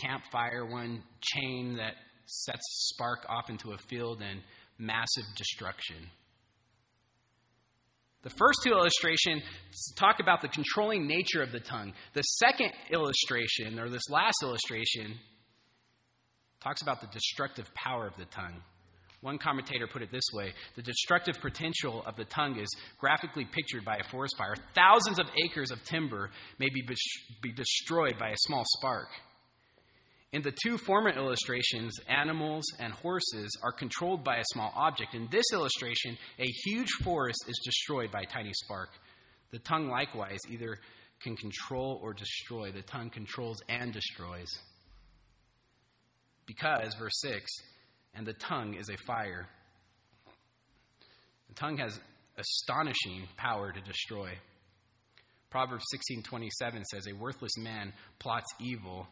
[0.01, 4.41] campfire, one chain that sets spark off into a field and
[4.77, 5.97] massive destruction.
[8.23, 9.43] The first two illustrations
[9.97, 11.91] talk about the controlling nature of the tongue.
[12.13, 15.19] The second illustration, or this last illustration,
[16.61, 18.61] talks about the destructive power of the tongue.
[19.23, 22.67] One commentator put it this way The destructive potential of the tongue is
[22.99, 24.53] graphically pictured by a forest fire.
[24.75, 26.85] Thousands of acres of timber may be,
[27.41, 29.07] be destroyed by a small spark.
[30.33, 35.15] In the two former illustrations, animals and horses are controlled by a small object.
[35.15, 38.89] In this illustration, a huge forest is destroyed by a tiny spark.
[39.51, 40.79] The tongue, likewise, either
[41.21, 42.71] can control or destroy.
[42.71, 44.49] The tongue controls and destroys.
[46.45, 47.45] Because, verse 6,
[48.13, 49.47] and the tongue is a fire.
[51.49, 51.99] The tongue has
[52.37, 54.31] astonishing power to destroy.
[55.49, 59.07] Proverbs 16:27 says a worthless man plots evil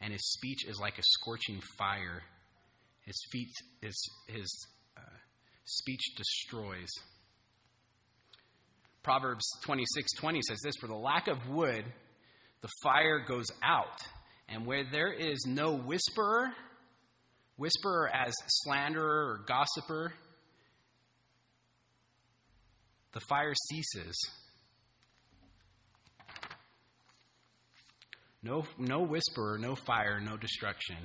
[0.00, 2.22] and his speech is like a scorching fire.
[3.02, 3.50] His feet,
[3.82, 5.16] his, his uh,
[5.64, 6.88] speech destroys.
[9.02, 11.84] Proverbs 26 20 says this For the lack of wood,
[12.60, 14.00] the fire goes out,
[14.48, 16.48] and where there is no whisperer,
[17.60, 20.14] whisperer as slanderer or gossiper,
[23.12, 24.16] the fire ceases.
[28.42, 30.96] No, no whisper, no fire, no destruction.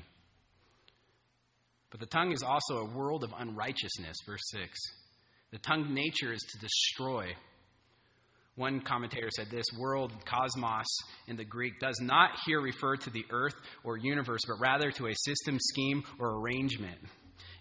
[1.89, 4.79] But the tongue is also a world of unrighteousness, verse 6.
[5.51, 7.35] The tongue nature is to destroy.
[8.55, 10.85] One commentator said this world, cosmos
[11.27, 15.07] in the Greek, does not here refer to the earth or universe, but rather to
[15.07, 16.97] a system, scheme, or arrangement.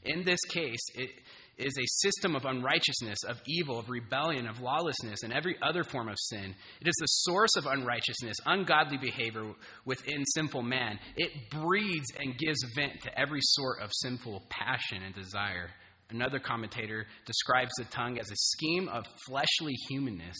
[0.05, 1.11] In this case, it,
[1.57, 6.09] is a system of unrighteousness, of evil, of rebellion, of lawlessness, and every other form
[6.09, 6.55] of sin.
[6.81, 9.53] It is the source of unrighteousness, ungodly behavior
[9.85, 10.99] within sinful man.
[11.17, 15.71] It breeds and gives vent to every sort of sinful passion and desire.
[16.11, 20.37] Another commentator describes the tongue as a scheme of fleshly humanness.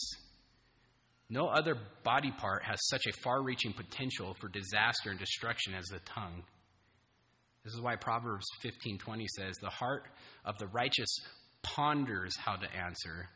[1.29, 5.87] No other body part has such a far reaching potential for disaster and destruction as
[5.87, 6.45] the tongue.
[7.65, 10.07] This is why Proverbs 15:20 says, "The heart
[10.45, 11.19] of the righteous
[11.63, 13.31] ponders how to answer,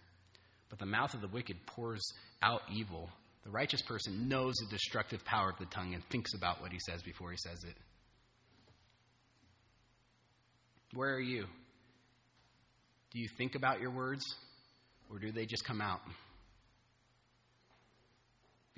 [0.69, 2.05] but the mouth of the wicked pours
[2.43, 3.11] out evil."
[3.45, 6.79] The righteous person knows the destructive power of the tongue and thinks about what he
[6.81, 7.77] says before he says it.
[10.93, 11.47] Where are you?
[13.11, 14.23] Do you think about your words
[15.09, 16.03] or do they just come out?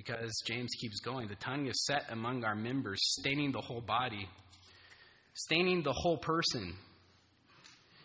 [0.04, 4.28] Because James keeps going, the tongue is set among our members, staining the whole body
[5.34, 6.74] staining the whole person.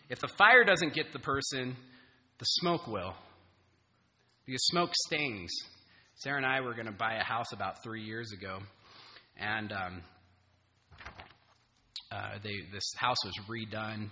[0.08, 1.76] If the fire doesn't get the person,
[2.38, 3.14] the smoke will.
[4.44, 5.50] Because smoke stains.
[6.16, 8.58] Sarah and I were going to buy a house about three years ago,
[9.36, 10.02] and um,
[12.10, 14.08] uh, they, this house was redone,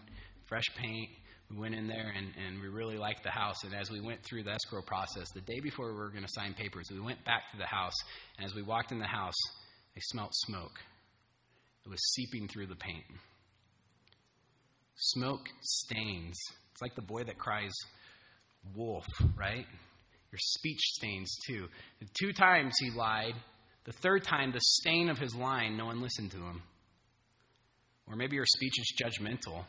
[0.46, 1.08] fresh paint.
[1.54, 3.62] We went in there and, and we really liked the house.
[3.64, 6.32] And as we went through the escrow process, the day before we were going to
[6.32, 7.94] sign papers, we went back to the house.
[8.38, 9.34] And as we walked in the house,
[9.94, 10.72] they smelt smoke.
[11.84, 13.04] It was seeping through the paint.
[14.96, 16.36] Smoke stains.
[16.72, 17.72] It's like the boy that cries
[18.74, 19.66] wolf, right?
[20.32, 21.68] Your speech stains too.
[22.00, 23.34] The two times he lied.
[23.84, 26.62] The third time, the stain of his lying, no one listened to him.
[28.08, 29.64] Or maybe your speech is judgmental.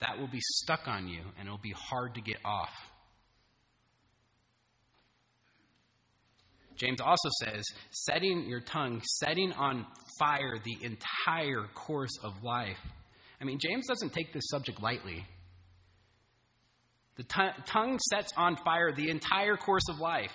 [0.00, 2.72] That will be stuck on you, and it'll be hard to get off.
[6.76, 9.84] James also says, setting your tongue, setting on
[10.18, 12.78] fire the entire course of life.
[13.38, 15.26] I mean, James doesn't take this subject lightly.
[17.16, 20.32] The t- tongue sets on fire the entire course of life.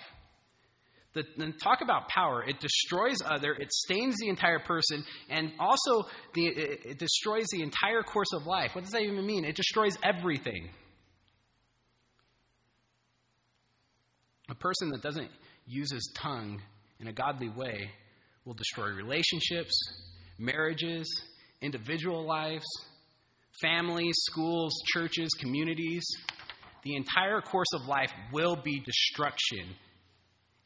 [1.16, 2.44] The, talk about power.
[2.46, 7.62] It destroys other, it stains the entire person, and also the, it, it destroys the
[7.62, 8.74] entire course of life.
[8.74, 9.46] What does that even mean?
[9.46, 10.68] It destroys everything.
[14.50, 15.30] A person that doesn't
[15.66, 16.60] use his tongue
[17.00, 17.90] in a godly way
[18.44, 19.74] will destroy relationships,
[20.38, 21.08] marriages,
[21.62, 22.66] individual lives,
[23.62, 26.04] families, schools, churches, communities.
[26.84, 29.76] The entire course of life will be destruction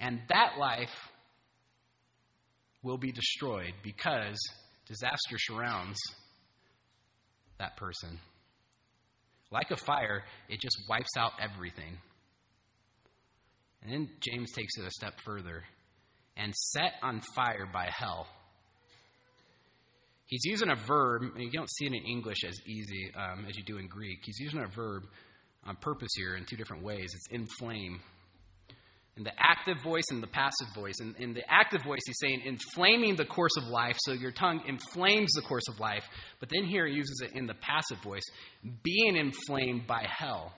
[0.01, 0.95] and that life
[2.83, 4.39] will be destroyed because
[4.87, 5.99] disaster surrounds
[7.59, 8.19] that person.
[9.53, 11.99] Like a fire, it just wipes out everything.
[13.83, 15.65] And then James takes it a step further
[16.37, 18.27] and set on fire by hell.
[20.27, 23.57] He's using a verb, and you don't see it in English as easy um, as
[23.57, 24.21] you do in Greek.
[24.25, 25.03] He's using a verb
[25.65, 27.11] on purpose here in two different ways.
[27.15, 28.01] It's inflame
[29.24, 30.94] the active voice and the passive voice.
[31.00, 34.62] In, in the active voice, he's saying inflaming the course of life, so your tongue
[34.66, 36.04] inflames the course of life.
[36.38, 38.22] But then here he uses it in the passive voice,
[38.83, 40.52] being inflamed by hell.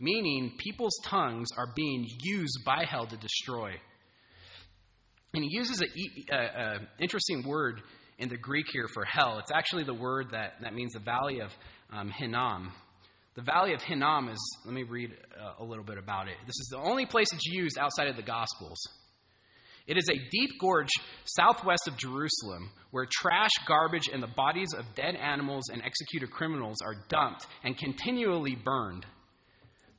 [0.00, 3.72] Meaning, people's tongues are being used by hell to destroy.
[5.34, 7.82] And he uses an interesting word
[8.18, 9.38] in the Greek here for hell.
[9.38, 11.50] It's actually the word that, that means the valley of
[11.92, 12.72] um, Hinnom.
[13.38, 16.34] The Valley of Hinnom is, let me read uh, a little bit about it.
[16.44, 18.78] This is the only place it's used outside of the Gospels.
[19.86, 20.88] It is a deep gorge
[21.24, 26.78] southwest of Jerusalem where trash, garbage, and the bodies of dead animals and executed criminals
[26.84, 29.06] are dumped and continually burned.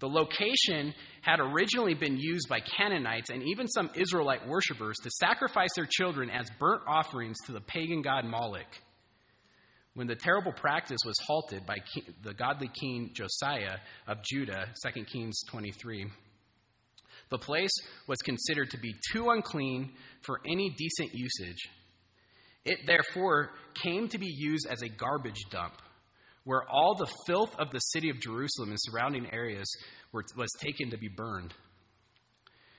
[0.02, 5.69] The location had originally been used by Canaanites and even some Israelite worshippers to sacrifice
[5.78, 8.67] their children as burnt offerings to the pagan god Moloch
[10.00, 11.76] when the terrible practice was halted by
[12.24, 16.06] the godly king Josiah of Judah, 2 Kings 23.
[17.30, 17.74] The place
[18.08, 21.58] was considered to be too unclean for any decent usage.
[22.64, 23.50] It therefore
[23.84, 25.74] came to be used as a garbage dump,
[26.46, 29.70] where all the filth of the city of Jerusalem and surrounding areas
[30.14, 31.54] were, was taken to be burned.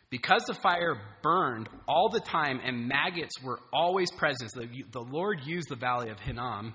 [0.08, 5.40] Because the fire burned all the time and maggots were always present, the, the Lord
[5.44, 6.74] used the valley of Hinnom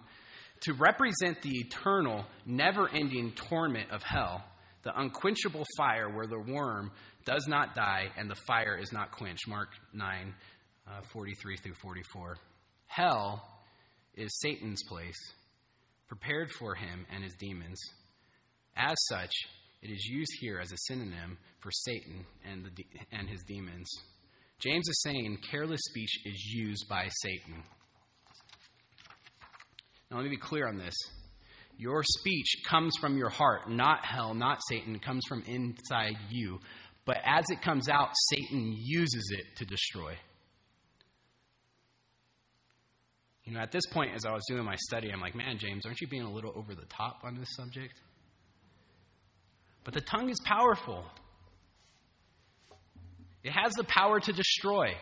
[0.61, 4.43] to represent the eternal, never ending torment of hell,
[4.83, 6.91] the unquenchable fire where the worm
[7.25, 9.47] does not die and the fire is not quenched.
[9.47, 10.33] Mark 9,
[10.87, 12.37] uh, 43 through 44.
[12.87, 13.43] Hell
[14.15, 15.17] is Satan's place,
[16.07, 17.79] prepared for him and his demons.
[18.77, 19.33] As such,
[19.81, 23.89] it is used here as a synonym for Satan and, the and his demons.
[24.59, 27.63] James is saying careless speech is used by Satan.
[30.09, 30.95] Now, let me be clear on this.
[31.77, 34.95] Your speech comes from your heart, not hell, not Satan.
[34.95, 36.59] It comes from inside you.
[37.05, 40.15] But as it comes out, Satan uses it to destroy.
[43.43, 45.85] You know, at this point, as I was doing my study, I'm like, man, James,
[45.85, 47.93] aren't you being a little over the top on this subject?
[49.83, 51.05] But the tongue is powerful,
[53.43, 54.95] it has the power to destroy.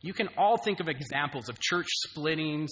[0.00, 2.68] You can all think of examples of church splittings,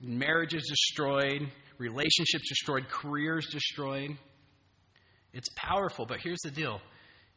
[0.00, 4.10] marriages destroyed, relationships destroyed, careers destroyed.
[5.32, 6.80] It's powerful, but here's the deal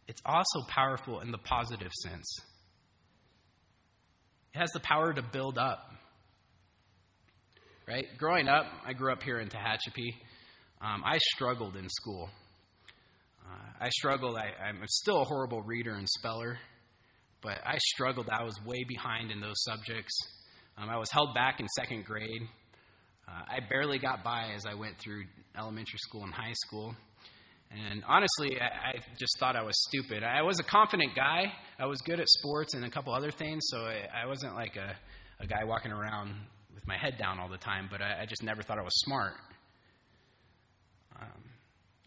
[0.08, 2.40] it's also powerful in the positive sense.
[4.54, 5.80] It has the power to build up.
[7.88, 8.06] Right?
[8.18, 10.14] Growing up, I grew up here in Tehachapi.
[10.82, 12.30] Um, I struggled in school.
[13.46, 14.38] Uh, I struggled.
[14.38, 16.58] I, I'm still a horrible reader and speller,
[17.42, 18.30] but I struggled.
[18.30, 20.14] I was way behind in those subjects.
[20.78, 22.42] Um, I was held back in second grade.
[23.28, 25.24] Uh, I barely got by as I went through
[25.58, 26.96] elementary school and high school.
[27.72, 30.24] And honestly, I, I, just thought I was stupid.
[30.24, 31.54] I was a confident guy.
[31.80, 34.76] I was good at sports and a couple other things, so I, I wasn't like
[34.76, 34.96] a,
[35.42, 36.36] a guy walking around
[36.76, 39.00] with my head down all the time, but I, I just never thought I was
[39.06, 39.34] smart.
[41.22, 41.44] Um,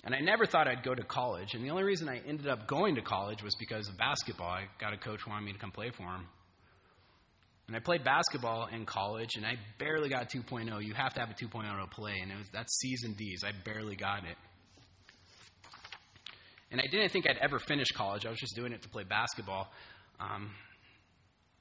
[0.04, 1.54] and I never thought I'd go to college.
[1.54, 4.48] And the only reason I ended up going to college was because of basketball.
[4.48, 6.26] I got a coach wanting me to come play for him.
[7.66, 10.84] And I played basketball in college, and I barely got 2.0.
[10.84, 13.42] You have to have a 2.0 to play, and it was that's C's and D's.
[13.42, 14.36] I barely got it.
[16.70, 18.26] And I didn't think I'd ever finish college.
[18.26, 19.70] I was just doing it to play basketball.
[20.20, 20.50] Um,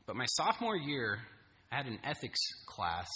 [0.06, 1.20] but my sophomore year,
[1.72, 3.08] I had an ethics class,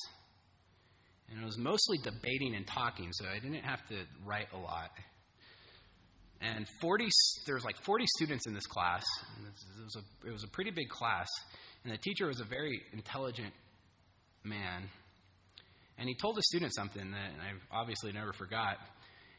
[1.29, 4.91] and it was mostly debating and talking, so I didn't have to write a lot.
[6.39, 7.07] And 40,
[7.45, 9.03] there was like 40 students in this class.
[9.43, 11.27] It was, a, it was a pretty big class.
[11.87, 13.53] And the teacher was a very intelligent
[14.43, 14.89] man.
[15.97, 18.75] And he told a student something that I've obviously never forgot.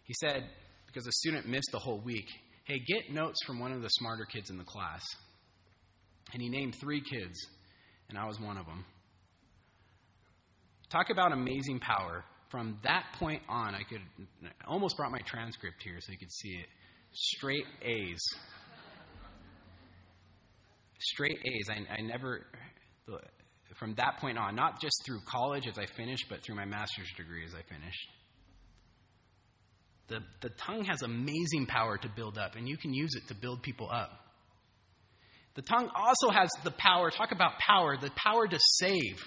[0.04, 0.48] He said,
[0.86, 2.24] because the student missed the whole week,
[2.64, 5.04] hey, get notes from one of the smarter kids in the class.
[6.32, 7.38] And he named three kids,
[8.08, 8.86] and I was one of them.
[10.88, 12.24] Talk about amazing power.
[12.48, 14.00] From that point on, I could
[14.42, 16.66] I almost brought my transcript here so you could see it.
[17.12, 18.20] Straight A's.
[20.98, 21.68] Straight A's.
[21.70, 22.46] I, I never,
[23.78, 27.10] from that point on, not just through college as I finished, but through my master's
[27.16, 28.08] degree as I finished.
[30.08, 33.34] The, the tongue has amazing power to build up, and you can use it to
[33.34, 34.10] build people up.
[35.54, 39.18] The tongue also has the power, talk about power, the power to save.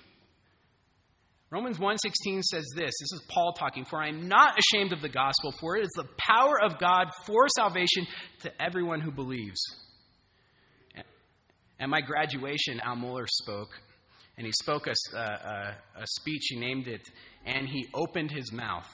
[1.52, 2.94] Romans 1:16 says this.
[3.00, 5.92] This is Paul talking, "For I am not ashamed of the gospel, for it is
[5.96, 8.08] the power of God for salvation
[8.40, 9.60] to everyone who believes."
[11.82, 13.72] At my graduation, Al Mohler spoke,
[14.38, 16.44] and he spoke a, a, a speech.
[16.50, 17.02] He named it,
[17.44, 18.88] "And he opened his mouth."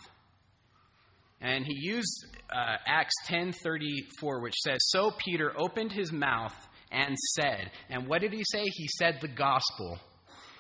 [1.42, 6.56] And he used uh, Acts 10:34, which says, "So Peter opened his mouth
[6.90, 8.64] and said." And what did he say?
[8.64, 10.00] He said the gospel.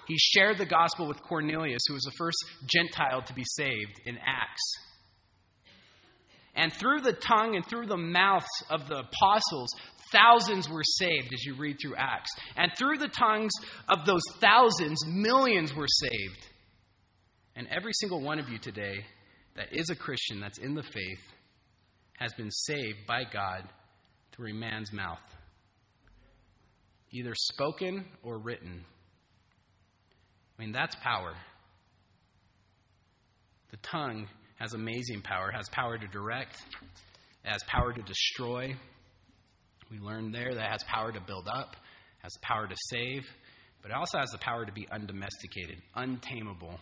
[0.09, 4.17] He shared the gospel with Cornelius, who was the first Gentile to be saved in
[4.17, 4.73] Acts.
[6.57, 9.69] And through the tongue and through the mouths of the apostles,
[10.11, 12.31] thousands were saved as you read through Acts.
[12.57, 13.51] And through the tongues
[13.87, 16.47] of those thousands, millions were saved.
[17.55, 19.05] And every single one of you today
[19.55, 21.21] that is a Christian, that's in the faith,
[22.17, 23.63] has been saved by God
[24.31, 25.19] through a man's mouth,
[27.11, 28.83] either spoken or written.
[30.57, 31.33] I mean, that's power.
[33.69, 34.27] The tongue
[34.59, 36.57] has amazing power, has power to direct,
[37.43, 38.75] has power to destroy.
[39.91, 41.75] We learned there that has power to build up,
[42.19, 43.23] has power to save,
[43.81, 46.79] but it also has the power to be undomesticated, untamable.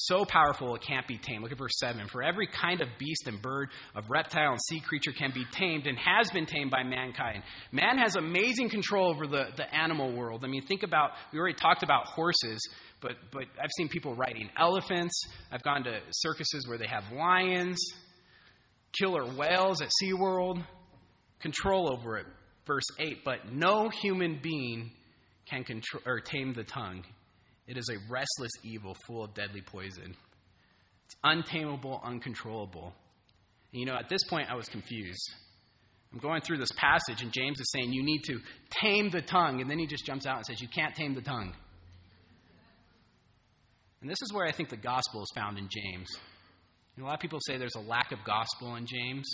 [0.00, 1.42] So powerful it can't be tamed.
[1.42, 2.06] Look at verse 7.
[2.08, 5.86] For every kind of beast and bird, of reptile and sea creature can be tamed
[5.86, 7.42] and has been tamed by mankind.
[7.72, 10.44] Man has amazing control over the, the animal world.
[10.44, 12.60] I mean, think about, we already talked about horses,
[13.00, 15.14] but, but I've seen people riding elephants.
[15.52, 17.78] I've gone to circuses where they have lions,
[18.98, 20.64] killer whales at SeaWorld,
[21.40, 22.26] control over it.
[22.66, 24.90] Verse 8, but no human being
[25.48, 27.02] can control, or tame the tongue.
[27.66, 30.14] It is a restless evil full of deadly poison.
[31.06, 32.92] It's untamable, uncontrollable.
[33.72, 35.30] And you know, at this point, I was confused.
[36.12, 38.38] I'm going through this passage, and James is saying, You need to
[38.82, 39.60] tame the tongue.
[39.60, 41.54] And then he just jumps out and says, You can't tame the tongue.
[44.00, 46.08] And this is where I think the gospel is found in James.
[46.98, 49.26] a lot of people say there's a lack of gospel in James.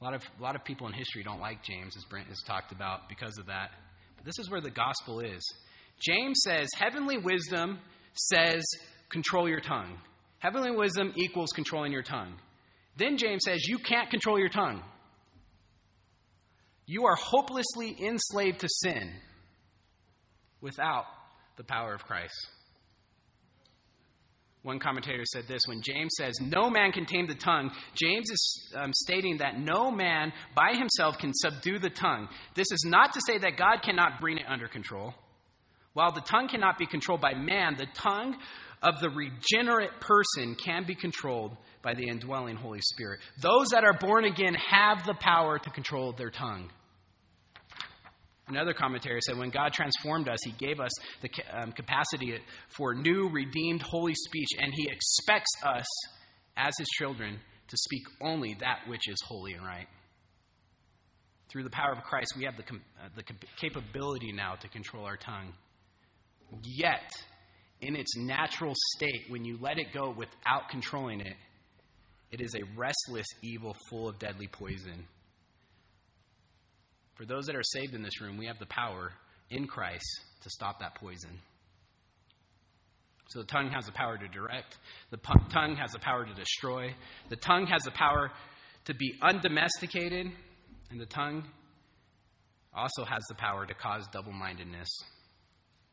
[0.00, 2.42] A lot of, a lot of people in history don't like James, as Brent has
[2.46, 3.70] talked about, because of that.
[4.16, 5.42] But this is where the gospel is.
[6.00, 7.78] James says heavenly wisdom
[8.14, 8.64] says
[9.08, 9.98] control your tongue.
[10.38, 12.34] Heavenly wisdom equals controlling your tongue.
[12.96, 14.82] Then James says you can't control your tongue.
[16.86, 19.12] You are hopelessly enslaved to sin
[20.60, 21.04] without
[21.56, 22.34] the power of Christ.
[24.66, 28.74] One commentator said this when James says, No man can tame the tongue, James is
[28.74, 32.28] um, stating that no man by himself can subdue the tongue.
[32.56, 35.14] This is not to say that God cannot bring it under control.
[35.92, 38.36] While the tongue cannot be controlled by man, the tongue
[38.82, 43.20] of the regenerate person can be controlled by the indwelling Holy Spirit.
[43.40, 46.72] Those that are born again have the power to control their tongue.
[48.48, 52.38] Another commentary said when God transformed us, He gave us the um, capacity
[52.76, 55.86] for new, redeemed, holy speech, and He expects us,
[56.56, 59.88] as His children, to speak only that which is holy and right.
[61.48, 63.24] Through the power of Christ, we have the, uh, the
[63.60, 65.52] capability now to control our tongue.
[66.62, 67.10] Yet,
[67.80, 71.36] in its natural state, when you let it go without controlling it,
[72.30, 75.06] it is a restless evil full of deadly poison.
[77.16, 79.12] For those that are saved in this room, we have the power
[79.50, 80.06] in Christ
[80.42, 81.38] to stop that poison.
[83.28, 84.76] So the tongue has the power to direct,
[85.10, 85.18] the
[85.52, 86.94] tongue has the power to destroy,
[87.28, 88.30] the tongue has the power
[88.84, 90.30] to be undomesticated,
[90.90, 91.44] and the tongue
[92.72, 94.88] also has the power to cause double mindedness.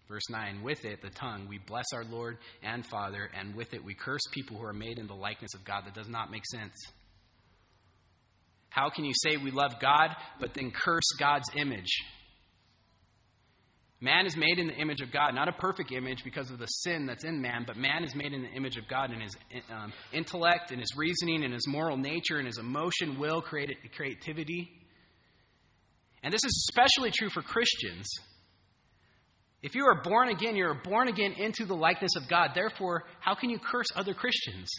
[0.07, 3.83] Verse 9, with it, the tongue, we bless our Lord and Father, and with it
[3.83, 5.85] we curse people who are made in the likeness of God.
[5.85, 6.75] That does not make sense.
[8.73, 11.93] How can you say we love God, but then curse God's image?
[14.01, 16.65] Man is made in the image of God, not a perfect image because of the
[16.65, 19.37] sin that's in man, but man is made in the image of God in his
[19.71, 24.71] um, intellect, in his reasoning, in his moral nature, in his emotion, will, creativity.
[26.23, 28.07] And this is especially true for Christians.
[29.61, 32.53] If you are born again, you are born again into the likeness of God.
[32.55, 34.71] Therefore, how can you curse other Christians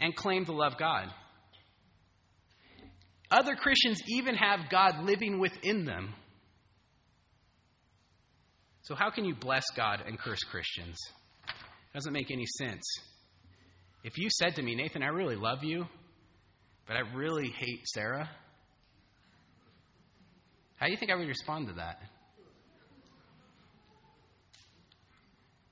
[0.00, 1.06] and claim to love God?
[3.30, 6.14] Other Christians even have God living within them.
[8.82, 10.96] So, how can you bless God and curse Christians?
[11.46, 12.82] It doesn't make any sense.
[14.02, 15.86] If you said to me, Nathan, I really love you,
[16.88, 18.28] but I really hate Sarah,
[20.76, 22.00] how do you think I would respond to that?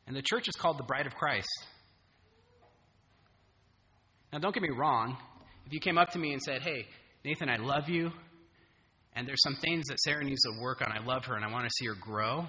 [0.07, 1.49] And the church is called the bride of Christ.
[4.33, 5.17] Now, don't get me wrong.
[5.67, 6.87] If you came up to me and said, Hey,
[7.25, 8.11] Nathan, I love you,
[9.15, 11.51] and there's some things that Sarah needs to work on, I love her, and I
[11.51, 12.47] want to see her grow,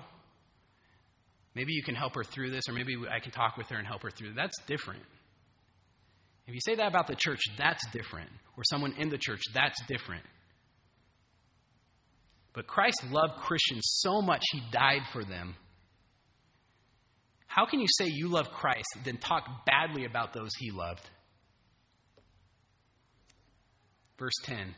[1.56, 3.88] maybe you can help her through this, or maybe I can talk with her and
[3.88, 4.34] help her through.
[4.34, 5.02] That's different.
[6.48, 8.30] If you say that about the church, that's different.
[8.58, 10.24] Or someone in the church, that's different.
[12.54, 15.56] But Christ loved Christians so much, he died for them.
[17.46, 21.08] How can you say you love Christ, then talk badly about those he loved?
[24.20, 24.76] Verse 10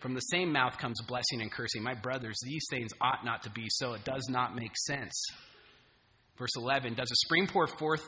[0.00, 1.82] From the same mouth comes blessing and cursing.
[1.82, 3.94] My brothers, these things ought not to be so.
[3.94, 5.12] It does not make sense.
[6.38, 8.06] Verse 11 Does a spring pour forth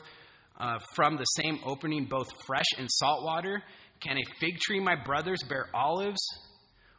[0.59, 3.61] uh, from the same opening both fresh and salt water?
[4.01, 6.21] Can a fig tree, my brothers, bear olives?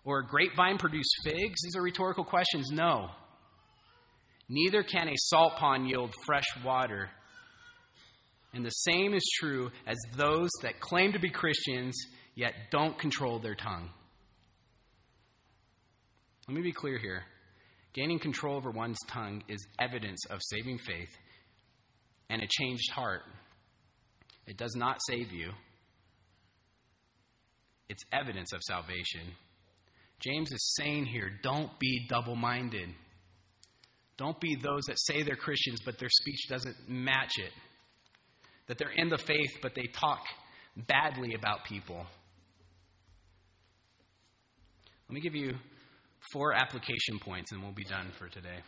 [0.04, 1.62] Or a grapevine produce figs?
[1.64, 2.70] These are rhetorical questions.
[2.70, 3.08] No.
[4.48, 7.10] Neither can a salt pond yield fresh water.
[8.54, 11.94] And the same is true as those that claim to be Christians
[12.36, 13.90] yet don't control their tongue.
[16.46, 17.24] Let me be clear here.
[17.92, 21.10] Gaining control over one's tongue is evidence of saving faith
[22.30, 23.22] and a changed heart.
[24.46, 25.50] It does not save you,
[27.88, 29.34] it's evidence of salvation.
[30.20, 32.88] James is saying here don't be double minded.
[34.16, 37.52] Don't be those that say they're Christians, but their speech doesn't match it.
[38.66, 40.20] That they're in the faith, but they talk
[40.88, 42.06] badly about people.
[45.08, 45.54] Let me give you
[46.32, 48.58] four application points and we'll be done for today.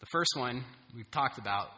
[0.00, 0.62] The first one
[0.94, 1.68] we've talked about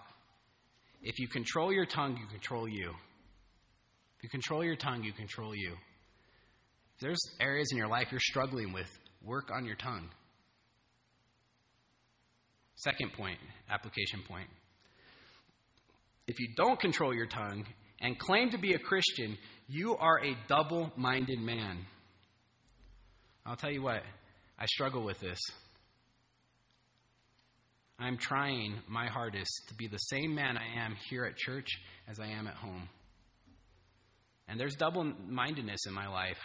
[1.03, 2.91] if you control your tongue, you control you.
[2.91, 5.73] If you control your tongue, you control you.
[6.95, 8.89] If there's areas in your life you're struggling with,
[9.23, 10.09] work on your tongue.
[12.77, 13.39] Second point,
[13.71, 14.49] application point.
[16.27, 17.65] If you don't control your tongue
[18.01, 19.39] and claim to be a Christian,
[19.69, 21.87] you are a double minded man.
[23.47, 24.03] I'll tell you what,
[24.59, 25.39] I struggle with this.
[27.99, 31.69] I'm trying my hardest to be the same man I am here at church
[32.09, 32.89] as I am at home.
[34.49, 36.39] And there's double mindedness in my life.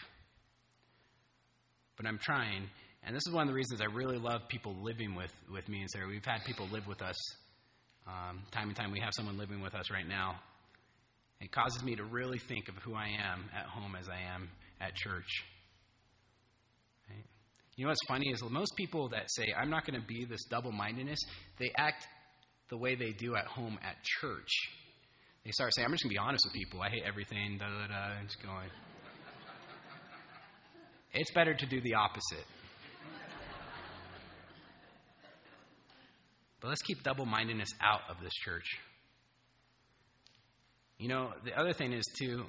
[1.97, 2.67] But I'm trying.
[3.03, 5.81] And this is one of the reasons I really love people living with, with me
[5.81, 6.07] and Sarah.
[6.07, 7.17] We've had people live with us
[8.07, 8.91] um, time and time.
[8.91, 10.35] We have someone living with us right now.
[11.39, 14.49] It causes me to really think of who I am at home as I am
[14.79, 15.43] at church.
[17.81, 20.43] You know what's funny is most people that say, I'm not going to be this
[20.51, 21.17] double mindedness,
[21.57, 22.05] they act
[22.69, 24.51] the way they do at home at church.
[25.43, 26.79] They start saying, I'm just going to be honest with people.
[26.79, 28.69] I hate everything, da da da, just going.
[31.15, 32.45] It's better to do the opposite.
[36.61, 38.77] But let's keep double mindedness out of this church.
[40.99, 42.45] You know, the other thing is, too,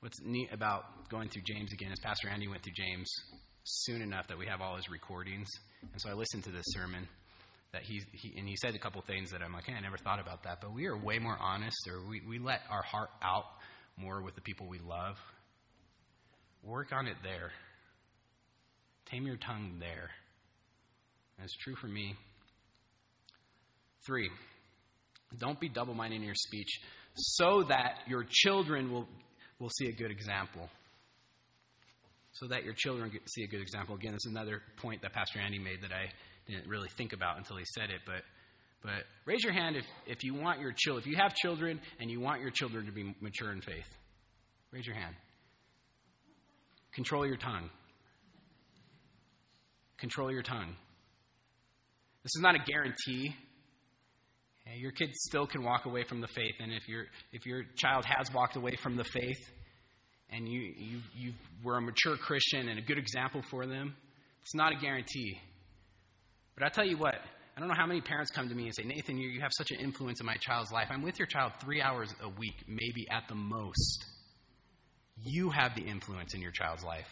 [0.00, 3.08] what's neat about going through James again is Pastor Andy went through James
[3.64, 5.48] soon enough that we have all his recordings.
[5.92, 7.08] And so I listened to this sermon
[7.72, 9.96] that he, he and he said a couple things that I'm like, hey, I never
[9.96, 10.60] thought about that.
[10.60, 13.44] But we are way more honest, or we, we let our heart out
[13.96, 15.16] more with the people we love.
[16.62, 17.50] Work on it there.
[19.10, 20.10] Tame your tongue there.
[21.38, 22.14] And it's true for me.
[24.06, 24.30] Three,
[25.38, 26.80] don't be double minded in your speech
[27.14, 29.08] so that your children will,
[29.58, 30.68] will see a good example.
[32.32, 33.94] So that your children see a good example.
[33.94, 36.10] Again, is another point that Pastor Andy made that I
[36.48, 38.00] didn't really think about until he said it.
[38.06, 38.22] But,
[38.82, 42.10] but raise your hand if, if you want your children, if you have children and
[42.10, 43.86] you want your children to be mature in faith.
[44.70, 45.14] Raise your hand.
[46.94, 47.68] Control your tongue.
[49.98, 50.74] Control your tongue.
[52.22, 53.34] This is not a guarantee.
[54.76, 58.04] Your kids still can walk away from the faith, and if, your if your child
[58.04, 59.38] has walked away from the faith
[60.32, 63.94] and you, you, you were a mature Christian and a good example for them,
[64.42, 65.38] it's not a guarantee.
[66.54, 68.74] But I tell you what, I don't know how many parents come to me and
[68.74, 70.88] say, Nathan, you, you have such an influence in my child's life.
[70.90, 74.04] I'm with your child three hours a week, maybe at the most.
[75.24, 77.06] You have the influence in your child's life.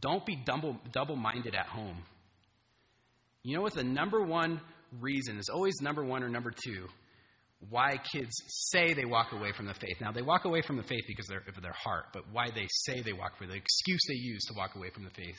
[0.00, 1.98] Don't be double minded at home.
[3.42, 4.60] You know what the number one
[5.00, 6.86] reason is always number one or number two
[7.68, 9.96] why kids say they walk away from the faith.
[10.00, 13.02] Now, they walk away from the faith because of their heart, but why they say
[13.02, 15.36] they walk away, the excuse they use to walk away from the faith.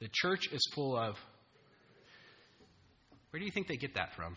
[0.00, 1.14] The church is full of.
[3.30, 4.34] Where do you think they get that from?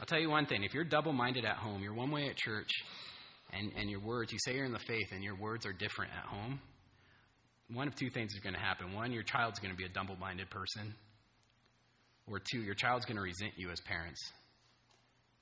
[0.00, 2.36] I'll tell you one thing if you're double minded at home, you're one way at
[2.36, 2.70] church,
[3.52, 6.12] and, and your words, you say you're in the faith, and your words are different
[6.16, 6.60] at home,
[7.72, 8.94] one of two things is going to happen.
[8.94, 10.94] One, your child's going to be a double minded person.
[12.26, 14.20] Or two, your child's going to resent you as parents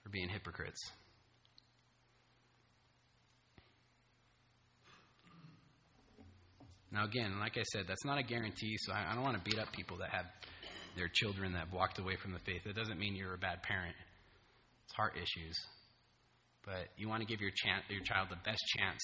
[0.03, 0.81] for being hypocrites.
[6.93, 9.59] Now, again, like I said, that's not a guarantee, so I, don't want to beat
[9.59, 10.27] up people that have
[10.97, 12.63] their children that have walked away from the faith.
[12.65, 13.95] That doesn't mean you're a bad parent.
[14.85, 15.59] It's heart issues.
[16.65, 19.03] But you want to give your, chance, your child the best chance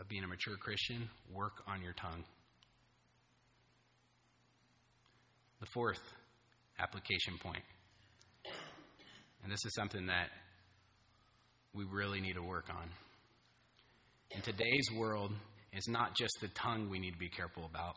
[0.00, 2.24] of being a mature Christian, work on your tongue.
[5.60, 6.00] The fourth
[6.78, 7.62] application point,
[9.42, 10.28] and this is something that
[11.74, 12.88] we really need to work on.
[14.30, 15.32] In today's world,
[15.72, 17.96] it's not just the tongue we need to be careful about,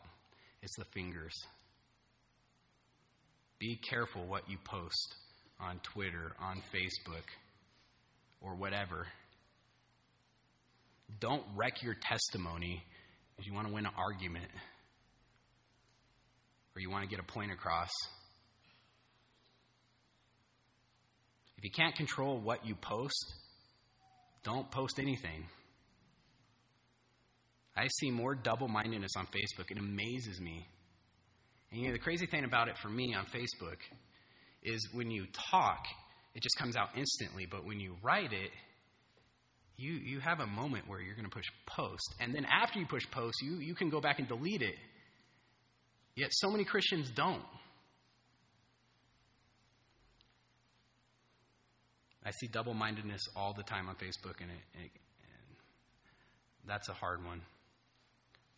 [0.62, 1.34] it's the fingers.
[3.58, 5.14] Be careful what you post
[5.60, 7.26] on Twitter, on Facebook,
[8.40, 9.06] or whatever.
[11.20, 12.84] Don't wreck your testimony
[13.38, 14.50] if you want to win an argument
[16.76, 17.90] or you want to get a point across.
[21.56, 23.34] If you can't control what you post,
[24.44, 25.46] don't post anything.
[27.76, 29.70] I see more double mindedness on Facebook.
[29.70, 30.66] It amazes me.
[31.70, 33.78] And you know, the crazy thing about it for me on Facebook
[34.62, 35.84] is when you talk,
[36.34, 37.46] it just comes out instantly.
[37.50, 38.50] But when you write it,
[39.78, 42.14] you, you have a moment where you're going to push post.
[42.20, 44.74] And then after you push post, you, you can go back and delete it.
[46.16, 47.44] Yet so many Christians don't.
[52.26, 54.90] I see double mindedness all the time on Facebook, and, it, and, and
[56.66, 57.40] that's a hard one.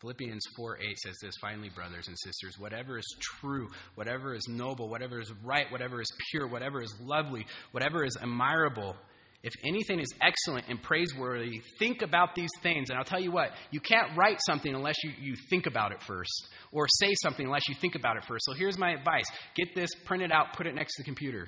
[0.01, 4.89] Philippians 4 8 says this finally, brothers and sisters, whatever is true, whatever is noble,
[4.89, 8.95] whatever is right, whatever is pure, whatever is lovely, whatever is admirable,
[9.43, 12.89] if anything is excellent and praiseworthy, think about these things.
[12.89, 16.01] And I'll tell you what, you can't write something unless you, you think about it
[16.03, 18.45] first, or say something unless you think about it first.
[18.45, 19.25] So here's my advice
[19.55, 21.47] get this, print it out, put it next to the computer.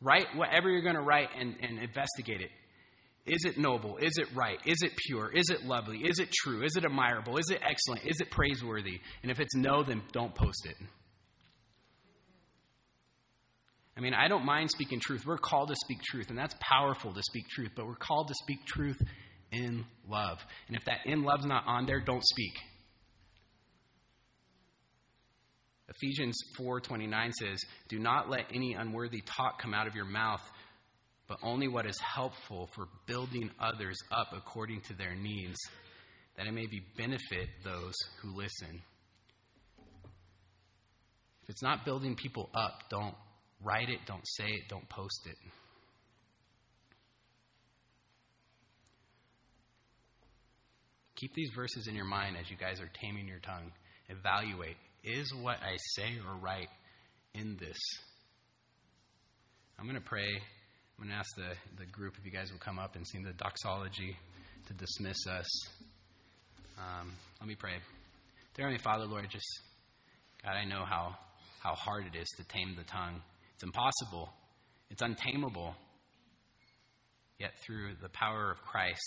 [0.00, 2.50] Write whatever you're going to write and, and investigate it.
[3.26, 3.96] Is it noble?
[3.98, 4.58] Is it right?
[4.66, 5.30] Is it pure?
[5.30, 5.98] Is it lovely?
[5.98, 6.62] Is it true?
[6.62, 7.38] Is it admirable?
[7.38, 8.02] Is it excellent?
[8.06, 9.00] Is it praiseworthy?
[9.22, 10.76] And if it's no, then don't post it.
[13.96, 15.24] I mean, I don't mind speaking truth.
[15.24, 18.34] We're called to speak truth, and that's powerful to speak truth, but we're called to
[18.34, 19.00] speak truth
[19.52, 20.38] in love.
[20.66, 22.52] And if that in love's not on there, don't speak.
[25.88, 30.42] Ephesians 4:29 says, "Do not let any unworthy talk come out of your mouth,
[31.28, 35.58] but only what is helpful for building others up according to their needs,
[36.36, 38.82] that it may be benefit those who listen."
[41.44, 43.16] If it's not building people up, don't
[43.64, 45.36] Write it, don't say it, don't post it.
[51.16, 53.72] Keep these verses in your mind as you guys are taming your tongue.
[54.08, 56.68] Evaluate is what I say or write
[57.34, 57.78] in this?
[59.78, 60.28] I'm going to pray.
[60.28, 63.22] I'm going to ask the, the group if you guys will come up and sing
[63.22, 64.16] the doxology
[64.66, 65.46] to dismiss us.
[66.78, 67.74] Um, let me pray.
[68.54, 69.46] Dear Heavenly Father, Lord, just,
[70.44, 71.16] God, I know how,
[71.62, 73.20] how hard it is to tame the tongue.
[73.54, 74.30] It's impossible,
[74.90, 75.74] it's untamable.
[77.38, 79.02] Yet, through the power of Christ,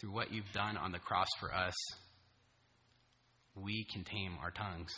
[0.00, 1.74] through what you've done on the cross for us,
[3.54, 4.90] we can tame our tongues.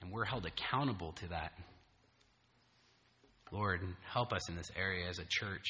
[0.00, 1.52] And we're held accountable to that.
[3.52, 5.66] Lord, help us in this area as a church.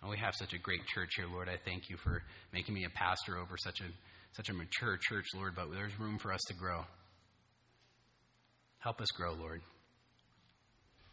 [0.00, 1.48] And we have such a great church here, Lord.
[1.48, 2.22] I thank you for
[2.52, 3.84] making me a pastor over such a
[4.34, 6.84] such a mature church, Lord, but there's room for us to grow.
[8.78, 9.60] Help us grow, Lord.